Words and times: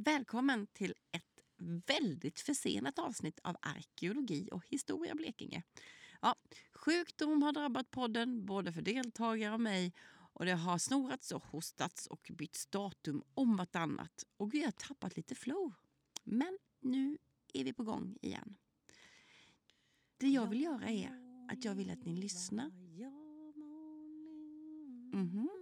Välkommen 0.00 0.66
till 0.66 0.94
ett 1.12 1.24
väldigt 1.86 2.40
försenat 2.40 2.98
avsnitt 2.98 3.40
av 3.42 3.56
Arkeologi 3.62 4.48
och 4.52 4.66
historia 4.66 5.14
Blekinge. 5.14 5.62
Ja, 6.22 6.34
sjukdom 6.72 7.42
har 7.42 7.52
drabbat 7.52 7.90
podden 7.90 8.46
både 8.46 8.72
för 8.72 8.82
deltagare 8.82 9.54
och 9.54 9.60
mig 9.60 9.94
och 10.32 10.44
det 10.44 10.52
har 10.52 10.78
snorats 10.78 11.32
och 11.32 11.44
hostats 11.44 12.06
och 12.06 12.30
bytts 12.34 12.66
datum 12.66 13.22
om 13.34 13.56
vartannat 13.56 14.24
och 14.36 14.54
vi 14.54 14.64
har 14.64 14.70
tappat 14.70 15.16
lite 15.16 15.34
flow. 15.34 15.72
Men 16.24 16.58
nu 16.80 17.18
är 17.54 17.64
vi 17.64 17.72
på 17.72 17.82
gång 17.82 18.18
igen. 18.22 18.56
Det 20.16 20.28
jag 20.28 20.46
vill 20.46 20.62
göra 20.62 20.88
är 20.88 21.10
att 21.52 21.64
jag 21.64 21.74
vill 21.74 21.90
att 21.90 22.04
ni 22.04 22.16
lyssnar. 22.16 22.70
Mhm. 25.12 25.57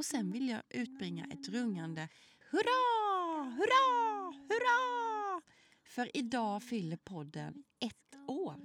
Och 0.00 0.06
sen 0.06 0.32
vill 0.32 0.48
jag 0.48 0.62
utbringa 0.70 1.24
ett 1.24 1.48
rungande 1.48 2.08
Hurra! 2.50 3.44
Hurra! 3.50 4.32
Hurra! 4.48 5.42
För 5.84 6.16
idag 6.16 6.62
fyller 6.62 6.96
podden 6.96 7.64
ett 7.80 8.28
år. 8.28 8.56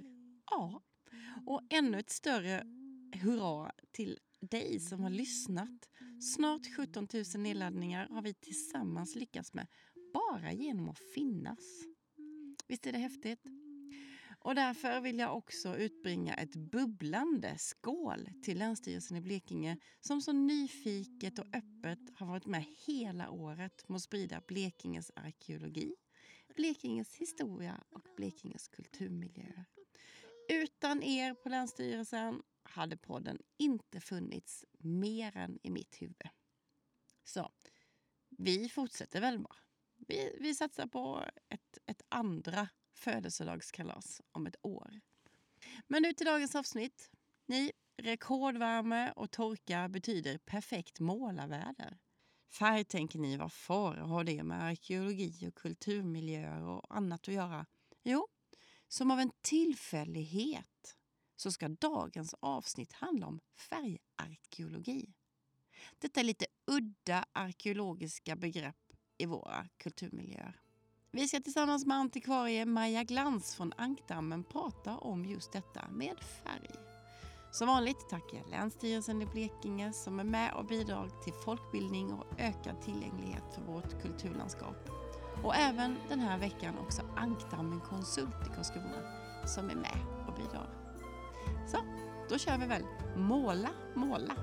Ja, 0.50 0.82
och 1.46 1.62
ännu 1.70 1.98
ett 1.98 2.10
större 2.10 2.62
hurra 3.12 3.72
till 3.92 4.18
dig 4.40 4.80
som 4.80 5.00
har 5.00 5.10
lyssnat. 5.10 5.88
Snart 6.34 6.76
17 6.76 7.08
000 7.14 7.24
nedladdningar 7.36 8.08
har 8.08 8.22
vi 8.22 8.34
tillsammans 8.34 9.14
lyckats 9.14 9.54
med 9.54 9.66
bara 10.14 10.52
genom 10.52 10.88
att 10.88 11.00
finnas. 11.14 11.58
Visst 12.68 12.86
är 12.86 12.92
det 12.92 12.98
häftigt? 12.98 13.55
Och 14.46 14.54
därför 14.54 15.00
vill 15.00 15.18
jag 15.18 15.36
också 15.36 15.76
utbringa 15.76 16.34
ett 16.34 16.56
bubblande 16.56 17.58
skål 17.58 18.30
till 18.42 18.58
Länsstyrelsen 18.58 19.16
i 19.16 19.20
Blekinge 19.20 19.78
som 20.00 20.22
så 20.22 20.32
nyfiket 20.32 21.38
och 21.38 21.46
öppet 21.46 21.98
har 22.14 22.26
varit 22.26 22.46
med 22.46 22.64
hela 22.86 23.30
året 23.30 23.88
med 23.88 23.96
att 23.96 24.02
sprida 24.02 24.42
Blekinges 24.46 25.10
arkeologi, 25.16 25.94
Blekinges 26.56 27.14
historia 27.14 27.84
och 27.90 28.06
Blekinges 28.16 28.68
kulturmiljöer. 28.68 29.64
Utan 30.48 31.02
er 31.02 31.34
på 31.34 31.48
Länsstyrelsen 31.48 32.42
hade 32.62 32.96
podden 32.96 33.38
inte 33.56 34.00
funnits 34.00 34.64
mer 34.78 35.36
än 35.36 35.58
i 35.62 35.70
mitt 35.70 36.02
huvud. 36.02 36.28
Så 37.24 37.52
vi 38.30 38.68
fortsätter 38.68 39.20
väl 39.20 39.38
bara. 39.38 39.56
Vi, 39.96 40.36
vi 40.40 40.54
satsar 40.54 40.86
på 40.86 41.24
ett, 41.48 41.78
ett 41.86 42.02
andra 42.08 42.68
födelsedagskalas 42.96 44.20
om 44.32 44.46
ett 44.46 44.56
år. 44.62 45.00
Men 45.86 46.02
nu 46.02 46.12
till 46.12 46.26
dagens 46.26 46.54
avsnitt. 46.54 47.10
Ni, 47.46 47.72
rekordvärme 47.96 49.12
och 49.16 49.30
torka 49.30 49.88
betyder 49.88 50.38
perfekt 50.38 51.00
målarväder. 51.00 51.98
Färg 52.48 52.84
tänker 52.84 53.18
ni, 53.18 53.36
vad 53.36 53.52
far 53.52 53.96
har 53.96 54.24
det 54.24 54.42
med 54.42 54.62
arkeologi 54.62 55.48
och 55.48 55.54
kulturmiljöer 55.54 56.62
och 56.62 56.96
annat 56.96 57.28
att 57.28 57.34
göra? 57.34 57.66
Jo, 58.04 58.28
som 58.88 59.10
av 59.10 59.20
en 59.20 59.32
tillfällighet 59.42 60.96
så 61.36 61.52
ska 61.52 61.68
dagens 61.68 62.34
avsnitt 62.40 62.92
handla 62.92 63.26
om 63.26 63.40
färgarkeologi. 63.54 65.14
Detta 65.98 66.20
är 66.20 66.24
lite 66.24 66.46
udda 66.66 67.24
arkeologiska 67.32 68.36
begrepp 68.36 68.92
i 69.18 69.26
våra 69.26 69.68
kulturmiljöer. 69.76 70.60
Vi 71.16 71.28
ska 71.28 71.40
tillsammans 71.40 71.86
med 71.86 71.96
antikvarie 71.96 72.64
Maja 72.64 73.02
Glans 73.02 73.54
från 73.54 73.72
Ankdammen 73.76 74.44
prata 74.44 74.96
om 74.96 75.24
just 75.24 75.52
detta 75.52 75.80
med 75.90 76.20
färg. 76.20 76.70
Som 77.50 77.68
vanligt 77.68 78.08
tackar 78.10 78.38
jag 78.38 78.50
Länsstyrelsen 78.50 79.22
i 79.22 79.26
Blekinge 79.26 79.92
som 79.92 80.20
är 80.20 80.24
med 80.24 80.54
och 80.54 80.66
bidrar 80.66 81.08
till 81.24 81.32
folkbildning 81.32 82.12
och 82.12 82.26
ökad 82.38 82.82
tillgänglighet 82.82 83.42
för 83.54 83.62
vårt 83.62 84.02
kulturlandskap. 84.02 84.90
Och 85.44 85.56
även 85.56 85.96
den 86.08 86.20
här 86.20 86.38
veckan 86.38 86.78
också 86.78 87.02
Ankdammen 87.16 87.80
Konsult 87.80 88.46
i 88.46 88.54
Karlskrona 88.54 89.02
som 89.46 89.70
är 89.70 89.76
med 89.76 89.98
och 90.28 90.34
bidrar. 90.34 90.68
Så, 91.66 91.78
då 92.28 92.38
kör 92.38 92.58
vi 92.58 92.66
väl. 92.66 92.82
Måla, 93.16 93.70
måla! 93.94 94.34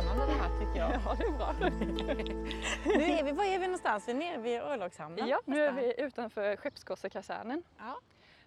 Jättespännande 0.00 0.26
det 0.34 0.38
här 0.40 0.58
tycker 0.58 0.80
jag. 0.80 0.90
Ja, 1.04 1.14
det 1.18 1.24
är 1.24 1.32
bra. 1.32 1.54
Nu 2.98 3.04
är 3.04 3.24
vi, 3.24 3.32
var 3.32 3.44
är 3.44 3.58
vi 3.58 3.66
någonstans? 3.66 4.08
Vi 4.08 4.12
är 4.12 4.16
nere 4.16 4.38
vid 4.38 4.60
örlogshamnen. 4.60 5.28
Ja, 5.28 5.40
nu 5.44 5.64
är 5.64 5.72
vi 5.72 5.94
utanför 6.00 6.56
Skeppskossekasernen 6.56 7.62
Ja. 7.78 7.98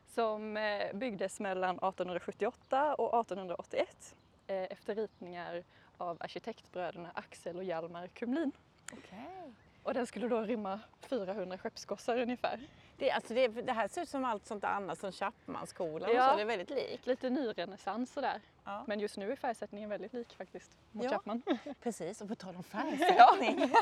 som 0.08 0.58
eh, 0.58 0.94
byggdes 0.94 1.40
mellan 1.40 1.76
1878 1.76 2.96
och 2.96 3.20
1881 3.20 4.16
eh, 4.48 4.56
efter 4.64 4.96
ritningar 4.96 5.64
av 5.98 6.18
arkitektbröderna 6.20 7.12
Axel 7.16 7.58
och 7.58 7.64
Hjalmar 7.64 8.08
Kumlin. 8.08 8.52
Okej. 8.94 9.54
Och 9.84 9.94
den 9.94 10.08
skulle 10.08 10.28
då 10.28 10.42
rymma 10.42 10.80
400 11.02 11.58
skeppsgossar 11.58 12.18
ungefär. 12.18 12.60
Det, 13.04 13.12
alltså 13.12 13.34
det, 13.34 13.48
det 13.48 13.74
här 13.74 13.88
ser 13.88 14.02
ut 14.02 14.10
som 14.10 14.26
allt 14.26 14.46
sånt 14.46 14.64
annat 14.64 15.00
som 15.00 15.12
Chapmanskolan 15.12 16.10
och 16.10 16.16
Ja. 16.16 16.30
så. 16.30 16.36
Det 16.36 16.42
är 16.42 16.46
väldigt 16.46 16.70
likt. 16.70 17.08
Lite 17.08 17.30
nyrenässans 17.30 18.14
sådär. 18.14 18.42
Ja. 18.64 18.84
Men 18.88 19.00
just 19.00 19.18
nu 19.18 19.32
är 19.32 19.36
färgsättningen 19.36 19.90
väldigt 19.90 20.14
lik 20.14 20.34
faktiskt 20.38 20.72
mot 20.92 21.04
Ja. 21.06 21.10
Chapman. 21.12 21.42
Precis, 21.84 22.22
och 22.22 22.28
på 22.28 22.36
tal 22.36 22.56
om 22.56 22.64
färgsättning. 22.64 23.60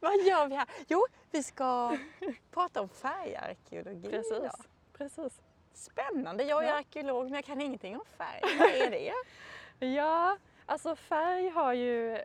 Vad 0.00 0.14
gör 0.26 0.46
vi 0.48 0.54
här? 0.54 0.68
Jo, 0.88 1.06
vi 1.30 1.42
ska 1.42 1.96
prata 2.50 2.80
om 2.80 2.88
färgarkeologi. 2.88 4.10
Precis. 4.10 4.32
idag. 4.32 4.64
Precis. 4.92 5.40
Spännande. 5.74 6.44
Jag 6.44 6.64
är 6.64 6.68
Ja. 6.68 6.74
arkeolog 6.78 7.24
men 7.24 7.32
jag 7.34 7.44
kan 7.44 7.60
ingenting 7.60 7.94
om 7.96 8.04
färg. 8.18 8.40
Vad 8.58 8.68
är 8.68 8.90
det? 8.90 9.12
Ja, 9.86 10.36
alltså 10.66 10.96
färg 10.96 11.48
har 11.48 11.72
ju 11.72 12.18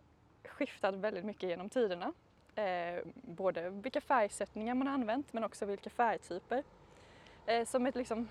skiftat 0.47 0.95
väldigt 0.95 1.25
mycket 1.25 1.49
genom 1.49 1.69
tiderna. 1.69 2.13
Eh, 2.55 3.03
både 3.13 3.69
vilka 3.69 4.01
färgsättningar 4.01 4.75
man 4.75 4.87
har 4.87 4.93
använt 4.93 5.33
men 5.33 5.43
också 5.43 5.65
vilka 5.65 5.89
färgtyper. 5.89 6.63
Eh, 7.45 7.65
som 7.65 7.85
ett 7.85 7.95
liksom 7.95 8.29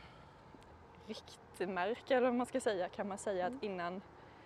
riktmärke 1.07 2.17
eller 2.17 2.27
vad 2.27 2.35
man 2.35 2.47
ska 2.47 2.61
säga 2.61 2.89
kan 2.89 3.09
man 3.09 3.19
säga 3.19 3.47
att 3.47 3.63
innan 3.63 4.03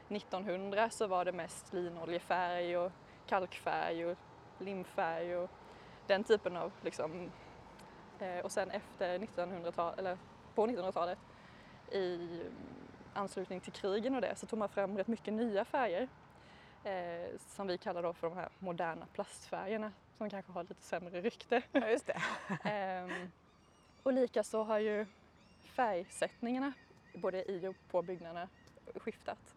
1900 0.08 0.90
så 0.90 1.06
var 1.06 1.24
det 1.24 1.32
mest 1.32 1.72
linoljefärg 1.72 2.76
och 2.76 2.92
kalkfärg 3.26 4.06
och 4.06 4.18
limfärg 4.58 5.36
och 5.36 5.50
den 6.06 6.24
typen 6.24 6.56
av 6.56 6.72
liksom. 6.82 7.30
Eh, 8.18 8.38
och 8.44 8.52
sen 8.52 8.70
efter 8.70 9.18
1900-talet, 9.18 9.98
eller 9.98 10.18
på 10.54 10.66
1900-talet 10.66 11.18
i 11.92 12.42
anslutning 13.14 13.60
till 13.60 13.72
krigen 13.72 14.14
och 14.14 14.20
det 14.20 14.36
så 14.36 14.46
tog 14.46 14.58
man 14.58 14.68
fram 14.68 14.98
rätt 14.98 15.06
mycket 15.06 15.34
nya 15.34 15.64
färger 15.64 16.08
eh, 16.84 17.38
som 17.38 17.66
vi 17.66 17.78
kallar 17.78 18.02
då 18.02 18.12
för 18.12 18.28
de 18.28 18.36
här 18.36 18.48
moderna 18.58 19.06
plastfärgerna 19.12 19.92
som 20.18 20.30
kanske 20.30 20.52
har 20.52 20.62
lite 20.62 20.82
sämre 20.82 21.20
rykte. 21.20 21.62
Ja, 21.72 21.88
just 21.88 22.06
det. 22.06 22.22
Ehm, 22.64 23.30
och 24.02 24.12
likaså 24.12 24.62
har 24.62 24.78
ju 24.78 25.06
färgsättningarna 25.60 26.72
både 27.14 27.50
i 27.50 27.66
och 27.66 27.76
på 27.90 28.02
byggnaderna 28.02 28.48
skiftat. 28.94 29.54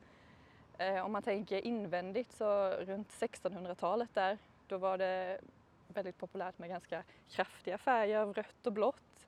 Eh, 0.78 1.06
om 1.06 1.12
man 1.12 1.24
tänker 1.24 1.66
invändigt 1.66 2.32
så 2.32 2.70
runt 2.70 3.10
1600-talet 3.10 4.10
där 4.14 4.38
då 4.68 4.78
var 4.78 4.98
det 4.98 5.40
väldigt 5.88 6.18
populärt 6.18 6.58
med 6.58 6.70
ganska 6.70 7.04
kraftiga 7.30 7.78
färger 7.78 8.20
av 8.20 8.34
rött 8.34 8.68
och 8.68 8.74
blått. 8.74 9.28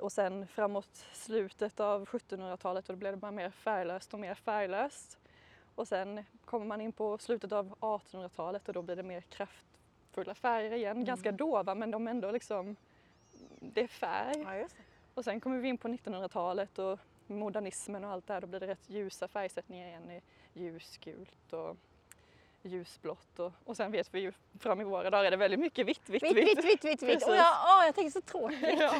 Och 0.00 0.12
sen 0.12 0.46
framåt 0.46 1.06
slutet 1.12 1.80
av 1.80 2.04
1700-talet 2.04 2.86
då 2.86 2.96
blev 2.96 3.12
det 3.12 3.16
bara 3.16 3.30
mer 3.30 3.50
färglöst 3.50 4.14
och 4.14 4.20
mer 4.20 4.34
färglöst. 4.34 5.18
Och 5.76 5.88
sen 5.88 6.24
kommer 6.44 6.66
man 6.66 6.80
in 6.80 6.92
på 6.92 7.18
slutet 7.18 7.52
av 7.52 7.74
1800-talet 7.80 8.68
och 8.68 8.74
då 8.74 8.82
blir 8.82 8.96
det 8.96 9.02
mer 9.02 9.20
kraftfulla 9.20 10.34
färger 10.34 10.72
igen. 10.72 11.04
Ganska 11.04 11.32
dova 11.32 11.74
men 11.74 11.90
de 11.90 12.08
ändå 12.08 12.30
liksom, 12.30 12.76
det 13.60 13.80
är 13.80 13.86
färg. 13.86 14.38
Ja, 14.38 14.50
det. 14.50 14.68
Och 15.14 15.24
sen 15.24 15.40
kommer 15.40 15.58
vi 15.58 15.68
in 15.68 15.78
på 15.78 15.88
1900-talet 15.88 16.78
och 16.78 16.98
modernismen 17.26 18.04
och 18.04 18.10
allt 18.10 18.26
det 18.26 18.32
här, 18.34 18.40
då 18.40 18.46
blir 18.46 18.60
det 18.60 18.66
rätt 18.66 18.90
ljusa 18.90 19.28
färgsättningar 19.28 19.86
igen 19.88 20.10
i 20.10 20.22
ljusgult 20.52 21.52
och 21.52 21.76
ljusblått 22.62 23.38
och, 23.38 23.52
och 23.64 23.76
sen 23.76 23.92
vet 23.92 24.14
vi 24.14 24.20
ju 24.20 24.32
fram 24.60 24.80
i 24.80 24.84
våra 24.84 25.10
dagar 25.10 25.24
är 25.24 25.30
det 25.30 25.36
väldigt 25.36 25.60
mycket 25.60 25.86
vitt, 25.86 26.08
vitt, 26.08 26.22
Vitt, 26.22 26.36
vitt, 26.36 26.64
vitt, 26.64 26.84
vitt, 26.84 27.02
vitt. 27.02 27.26
Och 27.28 27.36
jag, 27.36 27.54
åh, 27.64 27.84
jag 27.86 27.94
tänker 27.94 28.10
så 28.10 28.20
tråkigt. 28.20 28.80
Ja. 28.80 28.94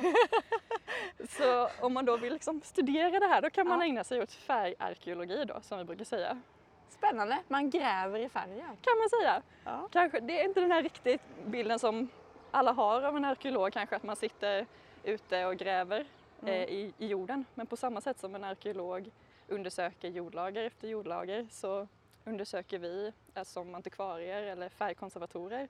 Så 1.28 1.68
om 1.86 1.92
man 1.92 2.04
då 2.04 2.16
vill 2.16 2.32
liksom 2.32 2.60
studera 2.64 3.20
det 3.20 3.26
här 3.26 3.42
då 3.42 3.50
kan 3.50 3.68
man 3.68 3.78
Ja. 3.80 3.86
ägna 3.86 4.04
sig 4.04 4.22
åt 4.22 4.32
färgarkeologi 4.32 5.44
då 5.44 5.60
som 5.62 5.78
vi 5.78 5.84
brukar 5.84 6.04
säga. 6.04 6.40
Spännande. 6.88 7.38
Man 7.48 7.70
gräver 7.70 8.18
i 8.18 8.28
färgen. 8.28 8.76
Kan 8.80 8.98
man 8.98 9.08
säga. 9.20 9.42
Ja. 9.64 9.88
Kanske, 9.92 10.20
det 10.20 10.40
är 10.40 10.44
inte 10.44 10.60
den 10.60 10.72
här 10.72 10.82
riktigt 10.82 11.20
bilden 11.46 11.78
som 11.78 12.08
alla 12.50 12.72
har 12.72 13.02
av 13.02 13.16
en 13.16 13.24
arkeolog 13.24 13.72
kanske 13.72 13.96
att 13.96 14.02
man 14.02 14.16
sitter 14.16 14.66
ute 15.04 15.46
och 15.46 15.56
gräver 15.56 16.06
Mm. 16.42 16.54
eh, 16.54 16.62
i, 16.68 16.92
i 16.98 17.06
jorden. 17.06 17.44
Men 17.54 17.66
på 17.66 17.76
samma 17.76 18.00
sätt 18.00 18.18
som 18.18 18.34
en 18.34 18.44
arkeolog 18.44 19.10
undersöker 19.48 20.08
jordlager 20.08 20.64
efter 20.64 20.88
jordlager 20.88 21.46
så 21.50 21.88
undersöker 22.24 22.78
vi 22.78 23.12
eh, 23.34 23.42
som 23.42 23.74
antikvarier 23.74 24.42
eller 24.42 24.68
färgkonservatorer 24.68 25.68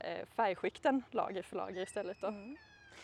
eh, 0.00 0.26
färgskikten 0.36 1.02
lager 1.10 1.42
för 1.42 1.56
lager 1.56 1.82
istället. 1.82 2.20
Då. 2.20 2.26
Mm. 2.26 2.56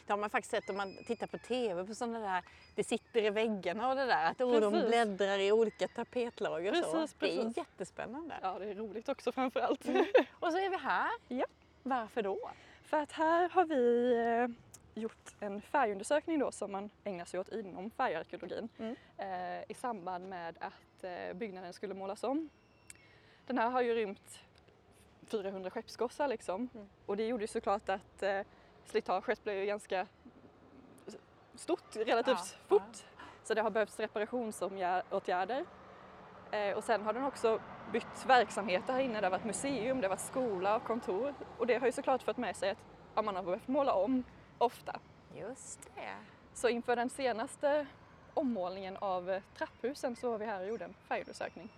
Det 0.07 0.13
har 0.13 0.19
man 0.19 0.31
faktiskt 0.31 0.51
sett 0.51 0.71
om 0.71 0.77
man 0.77 0.97
tittar 1.07 1.27
på 1.27 1.39
TV 1.39 1.85
på 1.85 1.95
sådana 1.95 2.19
där, 2.19 2.43
det 2.75 2.85
sitter 2.85 3.25
i 3.25 3.31
väggarna 3.31 3.89
och 3.89 3.97
det 3.97 4.05
där, 4.07 4.25
att 4.31 4.41
oh, 4.41 4.61
de 4.61 4.73
Precis. 4.73 4.89
bläddrar 4.89 5.39
i 5.39 5.53
olika 5.53 5.89
tapetlager 5.89 6.71
och 6.71 6.77
så. 6.77 6.93
Precis, 6.93 7.17
Det 7.19 7.27
är 7.33 7.37
precis. 7.37 7.57
jättespännande. 7.57 8.35
Ja, 8.43 8.59
det 8.59 8.71
är 8.71 8.75
roligt 8.75 9.09
också 9.09 9.33
framför 9.33 9.61
allt. 9.61 9.85
Och 10.33 10.53
så 10.53 10.59
är 10.59 10.71
vi 10.71 10.77
här. 10.77 11.11
Ja. 11.29 11.47
Varför 11.83 12.23
då? 12.23 12.51
För 12.83 12.97
att 12.97 13.13
här 13.13 13.49
har 13.49 13.65
vi 13.65 14.13
eh, 14.17 15.03
gjort 15.03 15.35
en 15.41 15.61
färgundersökning 15.61 16.39
då 16.39 16.53
som 16.53 16.73
man 16.73 16.91
ägnar 17.05 17.25
sig 17.25 17.41
åt 17.41 17.49
inom 17.49 17.91
färgarkeologin 17.91 18.69
Mm. 18.79 18.97
eh, 19.19 19.65
i 19.69 19.75
samband 19.75 20.29
med 20.29 20.57
att 20.61 21.05
eh, 21.05 21.33
byggnaden 21.35 21.73
skulle 21.73 21.95
målas 21.95 22.25
om. 22.25 22.49
Den 23.47 23.59
här 23.59 23.71
har 23.71 23.81
ju 23.83 23.95
rymt 23.95 24.39
400 25.27 25.71
skeppsgossar 25.71 26.29
liksom 26.29 26.69
Mm. 26.75 26.89
och 27.07 27.17
det 27.17 27.27
gjorde 27.27 27.43
ju 27.43 27.49
såklart 27.49 27.89
att 27.89 28.23
eh, 28.23 28.41
slitaget 28.87 29.45
blev 29.45 29.57
ju 29.57 29.67
ganska 29.67 30.07
stort 31.55 31.97
relativt 31.97 32.37
Ja, 32.37 32.67
fort. 32.69 33.05
Så 33.45 33.55
det 33.55 33.63
har 33.63 33.71
behövts 33.71 34.01
reparationsåtgärder. 34.01 35.65
Eh, 36.51 36.77
och 36.77 36.85
sen 36.85 37.03
har 37.03 37.13
den 37.13 37.25
också 37.25 37.61
bytt 37.93 38.27
verksamheter 38.27 38.93
här 38.93 39.01
inne. 39.01 39.21
Det 39.21 39.27
har 39.27 39.31
varit 39.31 39.45
museum, 39.45 40.01
det 40.01 40.07
har 40.07 40.11
varit 40.11 40.21
skola 40.21 40.77
och 40.77 40.85
kontor. 40.85 41.35
Och 41.59 41.67
det 41.67 41.79
har 41.79 41.87
ju 41.87 41.93
såklart 41.93 42.23
fått 42.23 42.37
med 42.37 42.57
sig 42.57 42.71
att 42.71 42.79
ja, 43.15 43.23
man 43.23 43.37
har 43.37 43.43
behövt 43.43 43.69
måla 43.69 43.93
om 43.93 44.25
ofta. 44.59 45.01
Just 45.35 45.83
det. 45.95 46.15
Så 46.55 46.69
inför 46.69 46.97
den 46.97 47.11
senaste 47.11 47.87
ommålningen 48.35 48.97
av 48.97 49.41
trapphusen 49.59 50.17
så 50.17 50.31
var 50.31 50.39
vi 50.39 50.47
här 50.47 50.61
och 50.61 50.67
gjorde 50.69 50.85
en 50.85 50.95
färgundersökning. 51.09 51.69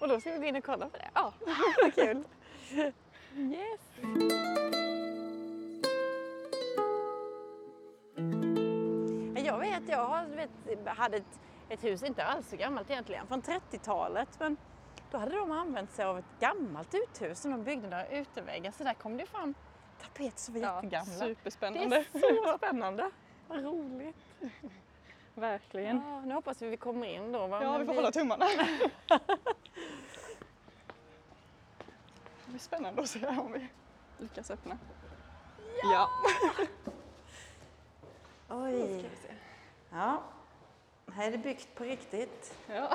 Och 0.00 0.08
då 0.08 0.20
ska 0.20 0.32
vi 0.32 0.38
gå 0.38 0.44
in 0.44 0.56
och 0.56 0.64
kolla 0.64 0.88
på 0.88 0.96
det. 0.96 1.10
Ja, 1.14 1.32
Vad 1.82 1.94
kul. 1.94 2.24
yes! 3.36 3.80
Jag 10.02 10.26
vet, 10.26 10.50
hade 10.96 11.16
ett, 11.16 11.40
ett 11.68 11.84
hus, 11.84 12.02
inte 12.02 12.24
alls 12.24 12.48
så 12.48 12.56
gammalt 12.56 12.90
egentligen, 12.90 13.26
från 13.26 13.42
30-talet. 13.42 14.28
Men 14.40 14.56
då 15.10 15.18
hade 15.18 15.36
de 15.36 15.52
använt 15.52 15.90
sig 15.90 16.04
av 16.04 16.18
ett 16.18 16.24
gammalt 16.40 16.94
uthus 16.94 17.40
som 17.40 17.50
de 17.50 17.64
byggde 17.64 17.88
några 17.88 18.06
uteväggar. 18.08 18.72
Så 18.72 18.84
där 18.84 18.94
kom 18.94 19.16
det 19.16 19.26
fram 19.26 19.54
tapeter 20.02 20.38
som 20.38 20.54
var 20.54 20.60
Ja, 20.60 20.74
jättegamla. 20.74 21.12
Det 21.12 21.18
superspännande. 21.34 21.96
är 21.96 22.04
så 22.52 22.58
spännande. 22.58 23.10
Vad 23.48 23.64
roligt. 23.64 24.16
Verkligen. 25.34 25.96
Ja, 25.96 26.20
nu 26.20 26.34
hoppas 26.34 26.62
vi 26.62 26.68
vi 26.68 26.76
kommer 26.76 27.06
in 27.06 27.32
då. 27.32 27.46
va? 27.46 27.62
Ja, 27.62 27.78
vi 27.78 27.86
får 27.86 27.94
hålla 27.94 28.10
tummarna. 28.10 28.46
Det 32.44 32.50
blir 32.54 32.60
spännande 32.60 33.02
att 33.02 33.08
se 33.08 33.26
om 33.26 33.52
vi 33.52 33.68
lyckas 34.18 34.50
öppna. 34.50 34.78
Ja! 35.82 36.08
Oj. 38.48 39.10
Ja. 39.92 40.22
Här 41.12 41.26
är 41.26 41.30
det 41.30 41.38
byggt 41.38 41.74
på 41.74 41.84
riktigt. 41.84 42.54
Ja. 42.68 42.88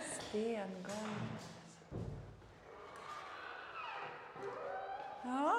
Stengolv. 0.00 1.38
Ja, 5.22 5.56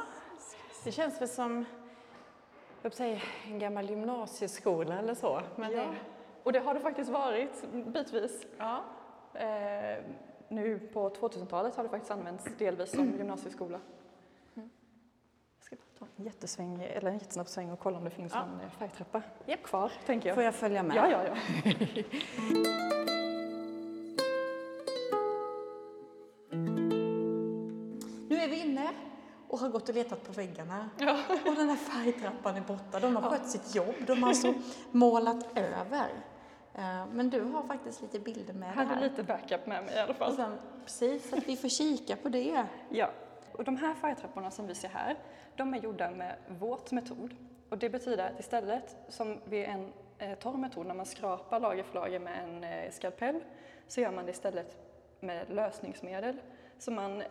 det 0.84 0.92
känns 0.92 1.22
väl 1.22 1.30
som 1.30 1.66
jag 2.82 2.94
säga, 2.94 3.22
en 3.48 3.60
gammal 3.60 3.90
gymnasieskola 3.90 5.00
eller 5.00 5.14
så. 5.14 5.42
Men 5.56 5.72
ja. 5.72 5.82
det, 5.82 5.96
Och 6.44 6.54
det 6.54 6.60
har 6.60 6.74
det 6.74 6.80
faktiskt 6.80 7.10
varit 7.10 7.64
bitvis. 7.72 8.46
ja. 8.58 8.84
Eh, 9.34 10.04
nu 10.48 10.80
på 10.94 11.10
2000-talet 11.10 11.76
har 11.76 11.84
det 11.84 11.90
faktiskt 11.90 12.12
använts 12.12 12.46
delvis 12.58 12.92
som 12.92 13.14
gymnasieskola. 13.18 13.80
Jag 15.70 15.80
ska 15.80 16.00
ta 16.00 16.06
en 16.18 16.26
jättesväng, 16.26 16.82
eller 16.84 17.08
en 17.12 17.14
jättesnabb 17.18 17.48
sväng 17.48 17.72
och 17.72 17.80
kolla 17.80 17.98
om 17.98 18.04
det 18.04 18.10
finns 18.10 18.34
Ja. 18.34 18.46
någon 18.46 18.60
eh, 18.62 18.70
färgtrappa 18.70 19.22
Japp. 19.46 19.64
kvar, 19.64 19.92
tänker 20.06 20.30
jag. 20.30 20.36
Får 20.36 20.44
jag 20.44 20.56
följa 20.56 20.84
med? 20.84 20.98
Ja, 20.98 21.08
ja, 21.12 21.24
ja. 21.28 21.36
Nu 28.30 28.36
är 28.38 28.48
vi 28.48 28.60
inne 28.60 28.90
och 29.48 29.60
har 29.60 29.70
gått 29.70 29.90
och 29.90 29.96
letat 29.96 30.24
på 30.28 30.32
väggarna. 30.34 30.90
Ja. 30.98 31.18
Och 31.46 31.56
den 31.56 31.70
här 31.70 31.76
färgtrappan 31.76 32.56
är 32.56 32.62
borta. 32.62 33.00
De 33.00 33.16
har 33.16 33.30
skött 33.30 33.50
sitt 33.50 33.76
jobb. 33.76 33.96
De 34.08 34.24
har 34.24 34.30
alltså 34.30 34.54
målat 34.92 35.58
över. 35.58 36.10
Eh, 36.76 37.06
Men 37.14 37.30
du 37.30 37.42
har 37.42 37.64
faktiskt 37.64 38.02
lite 38.02 38.20
bilder 38.20 38.54
med 38.54 38.70
Jag 38.70 38.76
det 38.78 38.84
hade 38.84 38.96
här. 38.96 39.02
lite 39.10 39.24
backup 39.24 39.68
med 39.68 39.84
mig 39.86 39.96
i 39.96 40.00
alla 40.00 40.14
fall. 40.14 40.36
sen, 40.36 40.58
precis, 40.86 41.34
att 41.34 41.48
vi 41.48 41.58
får 41.58 41.70
kika 41.70 42.16
på 42.16 42.30
det. 42.30 42.66
Ja, 42.90 43.10
och 43.60 43.66
de 43.66 43.78
här 43.78 43.94
färgtrapporna 43.94 44.52
som 44.52 44.68
vi 44.68 44.76
ser 44.76 44.88
här, 44.88 45.16
de 45.56 45.74
är 45.74 45.78
gjorda 45.78 46.12
med 46.12 46.36
våt 46.48 46.92
metod. 46.92 47.36
Och 47.70 47.78
det 47.78 47.90
betyder 47.90 48.30
att 48.30 48.40
istället 48.40 48.98
som 49.08 49.40
vid 49.46 49.66
en 49.66 49.94
eh, 50.18 50.38
torr 50.38 50.58
metod 50.58 50.86
när 50.86 50.94
man 50.94 51.06
skrapar 51.06 51.60
lager 51.60 51.84
för 51.84 51.94
lager 51.94 52.20
med 52.20 52.44
en 52.44 52.64
eh, 52.64 52.92
skalpell 52.92 53.44
så 53.88 54.02
gör 54.02 54.12
man 54.12 54.26
det 54.26 54.32
istället 54.32 54.78
med 55.20 55.50
lösningsmedel. 55.50 56.42
Så 56.78 56.92
man 56.92 57.22
eh, 57.22 57.28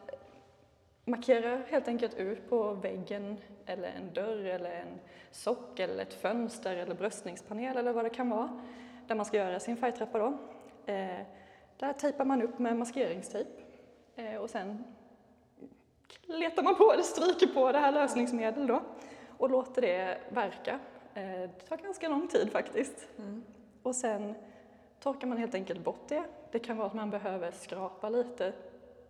markerar 1.05 1.63
helt 1.71 1.89
enkelt 1.89 2.15
ut 2.15 2.51
på 2.51 2.73
väggen 2.73 3.37
eller 3.67 3.89
en 3.89 4.13
dörr 4.15 4.45
eller 4.45 4.71
en 4.71 4.99
sock 5.31 5.79
eller 5.79 6.03
ett 6.03 6.15
fönster 6.15 6.77
eller 6.77 6.95
bröstningspanel 6.95 7.77
eller 7.77 7.93
vad 7.93 8.05
det 8.05 8.11
kan 8.11 8.31
vara 8.31 8.61
där 9.07 9.15
man 9.15 9.27
ska 9.27 9.37
göra 9.37 9.61
sin 9.61 9.77
färgtrappa 9.77 10.19
då. 10.19 10.39
Eh, 10.93 11.21
där 11.77 11.93
tejpar 11.93 12.25
man 12.25 12.43
upp 12.43 12.59
med 12.59 12.77
maskeringstejp 12.77 13.51
eh, 14.17 14.37
och 14.37 14.51
sen 14.51 14.85
letar 16.27 16.63
man 16.63 16.75
på 16.75 16.93
eller 16.93 17.03
stryker 17.03 17.47
på 17.47 17.73
det 17.73 17.79
här 17.79 17.93
lösningsmedel 17.93 18.67
då 18.67 18.83
och 19.39 19.51
låter 19.51 19.83
det 19.83 20.19
verka. 20.31 20.79
Eh, 21.15 21.23
Det 21.23 21.49
tar 21.69 21.77
ganska 21.77 22.09
lång 22.09 22.29
tid 22.29 22.53
faktiskt. 22.53 23.09
Och 23.83 23.95
sen 23.97 24.35
torkar 25.01 25.27
man 25.27 25.39
helt 25.39 25.55
enkelt 25.55 25.85
bort 25.85 26.09
det. 26.09 26.25
Det 26.53 26.59
kan 26.59 26.77
vara 26.77 26.87
att 26.87 26.95
man 26.95 27.11
behöver 27.11 27.51
skrapa 27.51 28.09
lite 28.09 28.53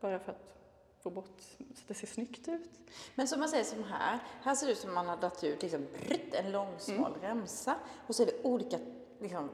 bara 0.00 0.18
för 0.18 0.32
att 0.32 0.54
få 1.02 1.10
bort 1.10 1.40
så 1.40 1.62
att 1.62 1.88
det 1.88 1.94
ser 1.94 2.06
snyggt 2.06 2.48
ut. 2.48 2.70
Men 3.14 3.28
som 3.28 3.40
man 3.40 3.48
säger 3.48 3.64
som 3.64 3.84
här, 3.84 4.18
här 4.42 4.54
ser 4.54 4.66
det 4.66 4.72
ut 4.72 4.78
som 4.78 4.94
man 4.94 5.06
har 5.08 5.16
dragit 5.16 5.44
ut 5.44 5.62
liksom, 5.62 5.86
en 6.32 6.52
lång 6.52 6.74
smal 6.78 7.12
remsa 7.22 7.74
och 8.06 8.14
så 8.14 8.22
är 8.22 8.26
det 8.26 8.42
olika 8.44 8.78
liksom, 9.20 9.48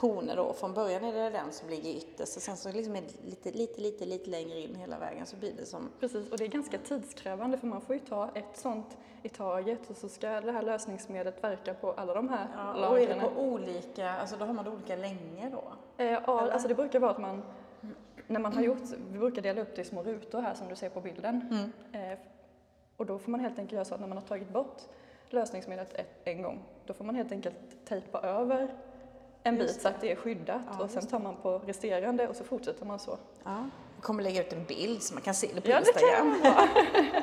toner 0.00 0.36
då. 0.36 0.52
Från 0.52 0.74
början 0.74 1.04
är 1.04 1.12
det 1.12 1.30
den 1.30 1.52
som 1.52 1.68
ligger 1.68 1.90
ytterst 1.90 2.36
och 2.36 2.42
sen 2.42 2.56
så 2.56 2.72
liksom 2.72 2.96
är 2.96 3.00
det 3.00 3.30
lite, 3.30 3.50
lite, 3.50 3.80
lite, 3.80 4.06
lite 4.06 4.30
längre 4.30 4.60
in 4.60 4.74
hela 4.74 4.98
vägen 4.98 5.26
så 5.26 5.36
blir 5.36 5.52
det 5.52 5.66
som 5.66 5.90
Precis, 6.00 6.30
och 6.30 6.38
det 6.38 6.44
är 6.44 6.48
ganska 6.48 6.78
tidskrävande 6.78 7.58
för 7.58 7.66
man 7.66 7.80
får 7.80 7.94
ju 7.94 8.00
ta 8.00 8.30
ett 8.34 8.56
sånt 8.56 8.96
i 9.22 9.28
taget 9.28 9.90
och 9.90 9.96
så 9.96 10.08
ska 10.08 10.40
det 10.40 10.52
här 10.52 10.62
lösningsmedlet 10.62 11.44
verka 11.44 11.74
på 11.74 11.92
alla 11.92 12.14
de 12.14 12.28
här 12.28 12.48
Ja, 12.54 12.88
och 12.88 13.00
är 13.00 13.06
det 13.06 13.14
lagren. 13.14 13.34
på 13.34 13.40
olika, 13.42 14.10
alltså 14.10 14.36
då 14.36 14.44
har 14.44 14.52
man 14.52 14.64
det 14.64 14.70
olika 14.70 14.96
länge 14.96 15.50
då? 15.50 15.64
Eh, 16.04 16.10
ja, 16.10 16.20
alltså 16.26 16.68
det 16.68 16.74
brukar 16.74 17.00
vara 17.00 17.10
att 17.10 17.18
man, 17.20 17.42
när 18.26 18.40
man 18.40 18.52
har 18.52 18.62
gjort, 18.62 18.82
vi 19.12 19.18
brukar 19.18 19.42
dela 19.42 19.60
upp 19.60 19.76
det 19.76 19.82
i 19.82 19.84
små 19.84 20.02
rutor 20.02 20.40
här 20.40 20.54
som 20.54 20.68
du 20.68 20.76
ser 20.76 20.88
på 20.88 21.00
bilden. 21.00 21.70
Eh, 21.92 22.18
och 22.96 23.06
då 23.06 23.18
får 23.18 23.30
man 23.30 23.40
helt 23.40 23.58
enkelt 23.58 23.72
göra 23.72 23.84
så 23.84 23.94
att 23.94 24.00
när 24.00 24.08
man 24.08 24.18
har 24.18 24.24
tagit 24.24 24.48
bort 24.48 24.82
lösningsmedlet 25.30 25.94
ett, 25.94 26.20
en 26.24 26.42
gång, 26.42 26.62
då 26.86 26.94
får 26.94 27.04
man 27.04 27.14
helt 27.14 27.32
enkelt 27.32 27.56
tejpa 27.84 28.20
över 28.20 28.74
en 29.46 29.58
bit 29.58 29.80
så 29.80 29.88
att 29.88 30.00
det 30.00 30.12
är 30.12 30.16
skyddat 30.16 30.62
Ja, 30.78 30.84
och 30.84 30.90
sen 30.90 31.06
tar 31.06 31.18
man 31.18 31.36
på 31.36 31.58
resterande 31.58 32.28
och 32.28 32.36
så 32.36 32.44
fortsätter 32.44 32.86
man 32.86 32.98
så. 32.98 33.18
Ja. 33.44 33.68
Jag 33.96 34.04
kommer 34.04 34.22
lägga 34.22 34.40
ut 34.40 34.52
en 34.52 34.64
bild 34.64 35.02
så 35.02 35.14
man 35.14 35.22
kan 35.22 35.34
se 35.34 35.50
det 35.54 35.60
på 35.60 35.70
Ja, 35.70 35.80
det 35.80 35.92
kan 35.92 36.28
Instagram. 36.28 36.56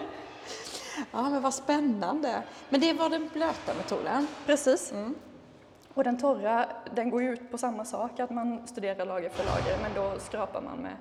ja, 1.11 1.29
men 1.29 1.41
vad 1.41 1.53
spännande. 1.53 2.43
Men 2.69 2.81
det 2.81 2.93
var 2.93 3.09
den 3.09 3.29
blöta 3.33 3.73
metoden. 3.73 4.27
Precis. 4.45 4.91
Mm. 4.91 5.15
Och 5.93 6.03
den 6.03 6.19
torra, 6.19 6.65
den 6.95 7.09
går 7.09 7.21
ju 7.21 7.33
ut 7.33 7.51
på 7.51 7.57
samma 7.57 7.85
sak, 7.85 8.19
att 8.19 8.29
man 8.29 8.67
studerar 8.67 9.05
lager 9.05 9.29
för 9.29 9.43
lager, 9.43 9.77
men 9.81 9.91
då 9.95 10.19
skrapar 10.19 10.61
man 10.61 10.77
med 10.77 10.95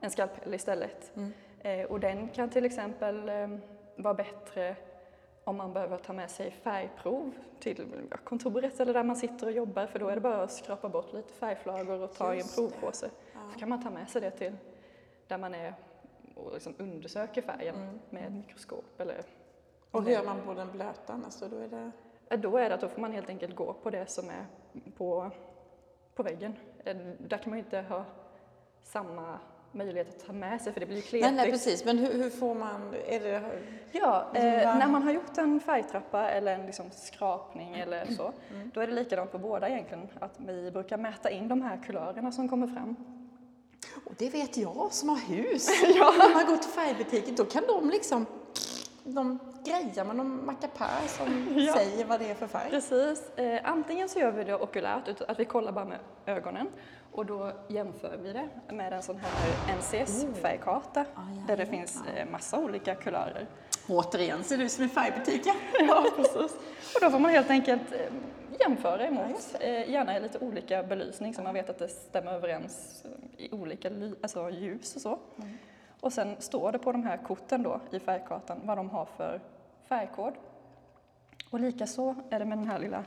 en 0.00 0.10
skalpell 0.10 0.54
istället. 0.54 1.16
Mm. 1.16 1.32
Eh, 1.60 1.86
och 1.86 2.00
den 2.00 2.28
kan 2.28 2.50
till 2.50 2.64
exempel 2.64 3.28
eh, 3.28 3.48
vara 3.96 4.14
bättre 4.14 4.76
om 5.46 5.56
man 5.56 5.72
behöver 5.72 5.96
ta 5.98 6.12
med 6.12 6.30
sig 6.30 6.50
färgprov 6.50 7.32
till 7.60 7.86
ja, 8.10 8.16
kontoret 8.24 8.80
eller 8.80 8.94
där 8.94 9.04
man 9.04 9.16
sitter 9.16 9.46
och 9.46 9.52
jobbar, 9.52 9.86
för 9.86 9.98
då 9.98 10.08
är 10.08 10.14
det 10.14 10.20
bara 10.20 10.42
att 10.42 10.52
skrapa 10.52 10.88
bort 10.88 11.12
lite 11.12 11.32
färgflagor 11.32 12.00
och 12.02 12.14
ta 12.14 12.34
i 12.34 12.40
en 12.40 12.46
provpåse. 12.54 13.10
Så 13.52 13.58
kan 13.58 13.68
man 13.68 13.82
ta 13.82 13.90
med 13.90 14.08
sig 14.08 14.20
det 14.20 14.30
till 14.30 14.56
där 15.26 15.38
man 15.38 15.54
är 15.54 15.74
och 16.34 16.52
liksom 16.54 16.74
undersöker 16.78 17.42
färgen 17.42 17.74
Mm. 17.76 17.98
med 18.10 18.26
ett 18.26 18.32
mikroskop 18.32 19.00
eller 19.00 19.22
Och 19.90 20.02
hur 20.02 20.10
gör 20.12 20.24
man 20.24 20.40
på 20.46 20.54
den 20.54 20.72
blöta 20.72 21.12
annars 21.12 21.40
då? 21.40 21.56
är 21.56 21.68
det... 21.68 21.90
Då 22.36 22.56
är 22.56 22.68
det 22.68 22.74
att 22.74 22.80
då 22.80 22.88
får 22.88 23.00
man 23.00 23.12
helt 23.12 23.28
enkelt 23.28 23.56
gå 23.56 23.72
på 23.72 23.90
det 23.90 24.10
som 24.10 24.30
är 24.30 24.46
på, 24.96 25.30
på 26.14 26.22
väggen. 26.22 26.54
Eh, 26.84 26.96
Där 27.18 27.38
kan 27.38 27.50
man 27.50 27.58
inte 27.58 27.80
ha 27.80 28.04
samma 28.82 29.38
möjlighet 29.72 30.08
att 30.08 30.26
ta 30.26 30.32
med 30.32 30.60
sig 30.62 30.72
för 30.72 30.80
det 30.80 30.86
blir 30.86 30.96
ju 30.96 31.02
Nej, 31.02 31.08
kletigt. 31.10 31.34
nej, 31.36 31.50
precis. 31.50 31.84
Men 31.84 31.98
hur, 31.98 32.12
hur 32.12 32.30
får 32.30 32.54
man... 32.54 32.94
Är 33.06 33.20
det... 33.20 33.42
Ja, 33.92 34.26
Liksom 34.34 34.48
eh, 34.50 34.78
när 34.78 34.86
man 34.88 35.02
har 35.02 35.12
gjort 35.12 35.38
en 35.38 35.60
färgtrappa 35.60 36.28
eller 36.30 36.54
en 36.54 36.66
liksom 36.66 36.90
skrapning 36.90 37.74
eller 37.74 38.06
så, 38.16 38.32
Mm. 38.50 38.70
då 38.74 38.80
är 38.80 38.86
det 38.86 38.92
likadant 38.92 39.32
på 39.32 39.38
båda 39.38 39.68
egentligen. 39.68 40.08
Att 40.20 40.34
vi 40.38 40.70
brukar 40.70 40.96
mäta 40.96 41.30
in 41.30 41.48
de 41.48 41.62
här 41.62 41.80
kulörerna 41.86 42.32
som 42.32 42.48
kommer 42.48 42.66
fram. 42.66 42.96
Och 44.04 44.12
det 44.18 44.28
vet 44.30 44.56
jag 44.56 44.88
som 44.92 45.08
har 45.08 45.16
hus. 45.16 45.68
När 45.82 46.34
man 46.34 46.46
går 46.46 46.56
till 46.56 46.70
färgbutiken, 46.70 47.34
då 47.34 47.44
kan 47.44 47.62
de 47.68 47.90
liksom... 47.90 48.26
De 49.04 49.38
grejar 49.64 50.04
man 50.04 50.16
någon 50.16 50.46
mackapär 50.46 51.06
som 51.08 51.46
Ja. 51.58 51.74
säger 51.74 52.04
vad 52.04 52.20
det 52.20 52.30
är 52.30 52.34
för 52.34 52.46
färg? 52.46 52.70
Precis. 52.70 53.30
Eh, 53.36 53.60
antingen 53.64 54.08
så 54.08 54.18
gör 54.18 54.30
vi 54.30 54.44
det 54.44 54.54
okulärt, 54.54 55.20
att 55.28 55.40
vi 55.40 55.44
kollar 55.44 55.72
bara 55.72 55.84
med 55.84 55.98
ögonen 56.26 56.66
och 57.16 57.26
då 57.26 57.52
jämför 57.68 58.16
vi 58.22 58.32
det 58.32 58.48
med 58.74 58.92
en 58.92 59.02
sån 59.02 59.16
här 59.16 59.76
NCS-färgkarta 59.78 61.00
Ah, 61.14 61.20
ja, 61.36 61.42
där 61.46 61.56
det 61.56 61.66
finns 61.66 62.02
eh, 62.16 62.30
massa 62.30 62.58
olika 62.58 62.94
kulörer. 62.94 63.46
Återigen 63.88 64.44
ser 64.44 64.58
det 64.58 64.64
ut 64.64 64.72
som 64.72 64.84
en 64.84 64.90
färgbutik. 64.90 65.42
Ja. 65.46 65.54
Ja, 65.86 66.04
precis. 66.16 66.56
Och 66.94 67.00
då 67.00 67.10
får 67.10 67.18
man 67.18 67.30
helt 67.30 67.50
enkelt 67.50 67.92
eh, 67.92 67.98
jämföra 68.60 69.06
emot, 69.06 69.54
eh, 69.60 69.90
gärna 69.90 70.16
i 70.16 70.20
lite 70.20 70.38
olika 70.38 70.82
belysning 70.82 71.34
så 71.34 71.42
man 71.42 71.54
vet 71.54 71.70
att 71.70 71.78
det 71.78 71.88
stämmer 71.88 72.32
överens 72.32 73.04
i 73.36 73.52
olika 73.52 73.90
alltså 74.22 74.50
ljus 74.50 74.96
och 74.96 75.02
så. 75.02 75.18
Och 76.00 76.12
sen 76.12 76.36
står 76.38 76.72
det 76.72 76.78
på 76.78 76.92
de 76.92 77.02
här 77.02 77.16
korten 77.16 77.62
då 77.62 77.80
i 77.90 78.00
färgkartan 78.00 78.60
vad 78.64 78.76
de 78.78 78.90
har 78.90 79.04
för 79.16 79.40
färgkod. 79.88 80.34
Och 81.50 81.60
likaså 81.60 82.14
är 82.30 82.38
det 82.38 82.44
med 82.44 82.58
den 82.58 82.66
här 82.66 82.78
lilla 82.78 83.04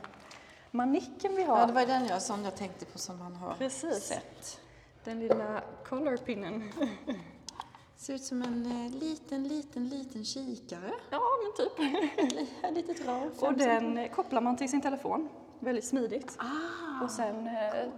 manicken 0.70 1.36
vi 1.36 1.42
har. 1.42 1.58
ja, 1.60 1.66
det 1.66 1.72
var 1.72 1.86
den 1.86 2.06
jag, 2.06 2.22
som 2.22 2.44
jag 2.44 2.56
tänkte 2.56 2.84
på 2.86 2.98
som 2.98 3.18
man 3.18 3.36
har 3.36 3.54
Precis. 3.54 4.04
sett. 4.04 4.60
Den 5.04 5.20
lilla 5.20 5.62
colorpinnen. 5.84 6.72
Ser 7.96 8.14
ut 8.14 8.24
som 8.24 8.42
en 8.42 8.66
eh, 8.86 9.00
liten, 9.00 9.48
liten, 9.48 9.88
liten 9.88 10.24
kikare. 10.24 10.90
Ja, 11.10 11.20
men 11.42 11.66
typ. 11.66 11.78
Ett 12.64 12.74
litet 12.74 13.06
rör. 13.06 13.30
Och 13.40 13.54
den 13.54 13.98
eh, 13.98 14.10
kopplar 14.10 14.40
man 14.40 14.56
till 14.56 14.70
sin 14.70 14.80
telefon. 14.80 15.28
Väldigt 15.58 15.84
smidigt. 15.84 16.36
Ah, 16.38 17.04
Och 17.04 17.10
sen 17.10 17.46
eh, 17.46 17.88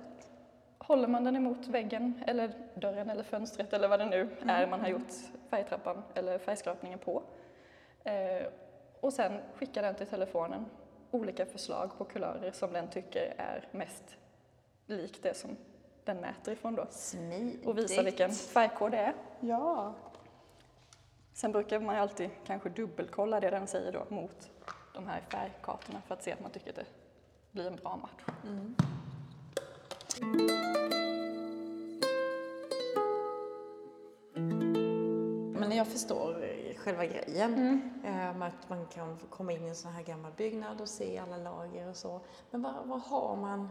håller 0.78 1.08
man 1.08 1.24
den 1.24 1.36
emot 1.36 1.66
väggen 1.66 2.22
eller 2.26 2.52
dörren 2.74 3.10
eller 3.10 3.22
fönstret 3.22 3.72
eller 3.72 3.88
vad 3.88 4.00
det 4.00 4.06
nu 4.06 4.36
är 4.46 4.66
man 4.66 4.80
har 4.80 4.88
gjort 4.88 5.12
färgtrappan 5.50 6.02
eller 6.14 6.38
färgskrapningen 6.38 6.98
på. 6.98 7.22
Eh, 8.04 8.46
och 9.00 9.12
sen 9.12 9.32
skickar 9.56 9.82
den 9.82 9.94
till 9.94 10.06
telefonen 10.06 10.66
olika 11.12 11.46
förslag 11.46 11.98
på 11.98 12.04
kulörer 12.04 12.52
som 12.52 12.72
den 12.72 12.90
tycker 12.90 13.34
är 13.38 13.68
mest 13.70 14.16
likt 14.86 15.22
det 15.22 15.34
som 15.34 15.56
den 16.04 16.16
mäter 16.16 16.52
ifrån 16.52 16.74
då. 16.74 16.86
Smidigt. 16.90 17.66
Och 17.66 17.78
visar 17.78 18.02
vilken 18.02 18.30
färgkod 18.30 18.90
det 18.90 18.98
är. 18.98 19.14
Ja. 19.40 19.94
Sen 21.32 21.52
brukar 21.52 21.80
man 21.80 21.94
ju 21.94 22.00
alltid 22.00 22.30
kanske 22.46 22.68
dubbelkolla 22.68 23.40
det 23.40 23.50
den 23.50 23.66
säger 23.66 23.92
då 23.92 24.06
mot 24.08 24.50
de 24.94 25.06
här 25.06 25.20
färgkartorna 25.20 26.02
för 26.06 26.14
att 26.14 26.22
se 26.22 26.32
att 26.32 26.40
man 26.40 26.50
tycker 26.50 26.70
att 26.70 26.76
det 26.76 26.86
blir 27.50 27.66
en 27.66 27.76
bra 27.76 27.96
match. 27.96 28.22
Men 35.58 35.72
jag 35.76 35.86
förstår 35.86 36.41
själva 36.82 37.06
grejen. 37.06 37.54
Mm. 37.54 37.90
Eh, 38.04 38.36
med 38.36 38.48
att 38.48 38.68
man 38.68 38.86
kan 38.86 39.16
komma 39.30 39.52
in 39.52 39.64
i 39.64 39.68
en 39.68 39.74
sån 39.74 39.92
här 39.92 40.02
gammal 40.02 40.32
byggnad 40.36 40.80
och 40.80 40.88
se 40.88 41.18
alla 41.18 41.36
lager 41.36 41.88
och 41.88 41.96
så. 41.96 42.20
Men 42.50 42.62
vad, 42.62 42.74
vad 42.84 43.00
har 43.00 43.36
man 43.36 43.68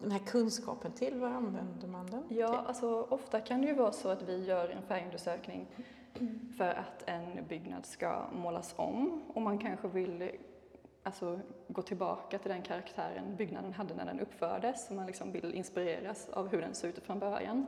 den 0.00 0.10
här 0.10 0.18
kunskapen 0.18 0.92
till? 0.92 1.20
Vad 1.20 1.32
använder 1.32 1.88
man 1.88 2.06
den 2.06 2.24
Ja, 2.28 2.48
till? 2.48 2.66
alltså 2.66 3.06
ofta 3.10 3.40
kan 3.40 3.60
det 3.60 3.66
ju 3.66 3.74
vara 3.74 3.92
så 3.92 4.08
att 4.08 4.22
vi 4.22 4.44
gör 4.44 4.68
en 4.68 4.82
färgundersökning 4.82 5.66
för 6.56 6.68
att 6.74 7.02
en 7.06 7.46
byggnad 7.48 7.86
ska 7.86 8.24
målas 8.32 8.74
om 8.76 9.22
och 9.34 9.42
man 9.42 9.58
kanske 9.58 9.88
vill 9.88 10.30
alltså, 11.02 11.40
gå 11.68 11.82
tillbaka 11.82 12.38
till 12.38 12.50
den 12.50 12.62
karaktären 12.62 13.36
byggnaden 13.36 13.72
hade 13.72 13.94
när 13.94 14.04
den 14.04 14.20
uppfördes 14.20 14.86
så 14.86 14.94
man 14.94 15.06
liksom 15.06 15.32
vill 15.32 15.54
inspireras 15.54 16.28
av 16.28 16.48
hur 16.48 16.60
den 16.60 16.74
såg 16.74 16.90
ut 16.90 16.98
från 17.04 17.18
början. 17.18 17.66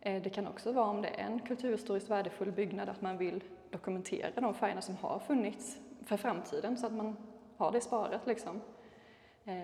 Eh, 0.00 0.22
Det 0.22 0.30
kan 0.30 0.46
också 0.48 0.72
vara 0.72 0.86
om 0.86 1.02
det 1.02 1.08
är 1.08 1.26
en 1.26 1.40
kulturhistoriskt 1.40 2.10
värdefull 2.10 2.52
byggnad 2.52 2.88
att 2.88 3.00
man 3.02 3.18
vill 3.18 3.42
dokumentera 3.70 4.40
de 4.40 4.54
färgerna 4.54 4.80
som 4.82 4.96
har 4.96 5.18
funnits 5.18 5.78
för 6.04 6.16
framtiden 6.16 6.76
så 6.76 6.86
att 6.86 6.92
man 6.92 7.16
har 7.56 7.72
det 7.72 7.80
sparat 7.80 8.26
liksom. 8.26 8.60
Eh, 9.44 9.54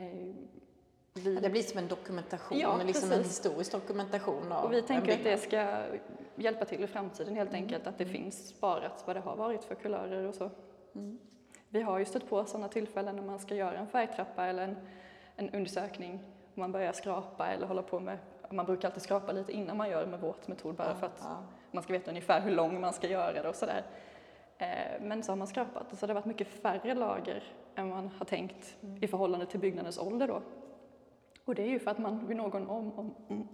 vi- 1.15 1.35
Ja, 1.35 1.41
Det 1.41 1.51
blir 1.51 1.63
som 1.63 1.79
en 1.79 1.89
dokumentation, 1.89 2.59
Ja, 2.59 2.83
liksom 2.83 3.13
en 3.13 3.19
historisk 3.25 3.73
dokumentation 3.73 4.53
av 4.53 4.65
Och 4.65 4.73
vi 4.73 4.83
tänker 4.83 5.13
att 5.13 5.25
det 5.25 5.37
ska 5.39 5.83
hjälpa 6.35 6.65
till 6.65 6.85
i 6.85 6.87
framtiden 6.87 7.35
helt 7.37 7.55
enkelt, 7.55 7.87
att 7.87 7.99
det 7.99 8.07
finns 8.07 8.49
sparat 8.49 9.03
vad 9.07 9.17
det 9.17 9.21
har 9.21 9.37
varit 9.37 9.65
för 9.65 9.75
kulörer 9.75 10.25
och 10.29 10.35
så. 10.35 10.51
Vi 11.69 11.83
har 11.83 11.99
ju 11.99 12.05
stött 12.05 12.29
på 12.29 12.45
sådana 12.45 12.69
tillfällen 12.69 13.17
när 13.17 13.23
man 13.23 13.39
ska 13.39 13.55
göra 13.55 13.79
en 13.79 13.87
färgtrappa 13.87 14.45
eller 14.47 14.63
en, 14.63 14.77
en 15.37 15.51
undersökning 15.51 16.21
och 16.53 16.59
man 16.59 16.73
börjar 16.73 16.93
skrapa 16.93 17.47
eller 17.49 17.67
hålla 17.67 17.83
på 17.83 18.01
med, 18.01 18.19
man 18.51 18.67
brukar 18.67 18.89
alltid 18.89 19.03
skrapa 19.03 19.33
lite 19.33 19.53
innan 19.53 19.77
man 19.77 19.91
gör 19.91 20.07
med 20.07 20.21
våtmetod 20.21 20.75
bara 20.75 20.95
för 20.95 21.07
att 21.07 21.21
Ja. 21.23 21.43
Man 21.77 21.83
ska 21.83 21.93
veta 21.93 22.11
ungefär 22.11 22.41
hur 22.41 22.51
lång 22.51 22.81
man 22.81 22.93
ska 22.93 23.09
göra 23.09 23.33
det 23.33 23.49
och 23.49 23.55
sådär. 23.55 23.83
Eh, 24.59 25.01
Men 25.01 25.23
så 25.23 25.33
har 25.33 25.37
man 25.37 25.47
skrapat 25.47 25.93
och 25.93 25.99
så 25.99 26.03
har 26.03 26.09
det 26.09 26.15
varit 26.15 26.25
mycket 26.25 26.49
färre 26.49 26.95
lager 26.95 27.43
än 27.75 27.89
man 27.89 28.11
har 28.19 28.25
tänkt 28.25 28.77
i 29.01 29.07
förhållande 29.07 29.47
till 29.47 29.61
byggnadens 29.61 29.99
ålder 29.99 30.29
då. 30.29 30.43
Och 31.45 31.55
det 31.55 31.63
är 31.63 31.69
ju 31.69 31.79
för 31.79 31.91
att 31.91 31.99
man 31.99 32.27
vid 32.27 32.37
någon 32.37 32.71
om, 32.71 32.93
om, 32.99 33.15
om, 33.29 33.49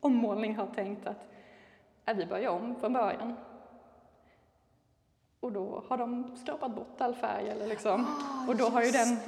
ommålning 0.00 0.56
har 0.56 0.66
tänkt 0.66 1.06
att 1.06 1.28
äh, 2.06 2.16
vi 2.16 2.26
börjar 2.26 2.50
om 2.50 2.76
från 2.76 2.92
början. 2.92 3.34
Och 5.40 5.52
då 5.52 5.84
har 5.88 5.96
de 5.96 6.36
skrapat 6.36 6.74
bort 6.74 7.00
all 7.00 7.14
färg 7.14 7.48
eller 7.48 7.66
liksom. 7.66 8.04
Ah, 8.04 8.48
och 8.48 8.56
då 8.56 8.64
har 8.64 8.82
ju 8.82 8.90
den, 8.90 9.18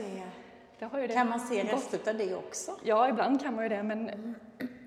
har 0.90 1.00
ju 1.00 1.08
Kan 1.08 1.28
man 1.28 1.40
se 1.40 1.64
rester 1.64 2.10
av 2.10 2.18
det 2.18 2.34
också? 2.34 2.76
Ja, 2.84 3.08
ibland 3.08 3.42
kan 3.42 3.54
man 3.54 3.64
ju 3.64 3.68
det, 3.68 3.82
men 3.82 4.34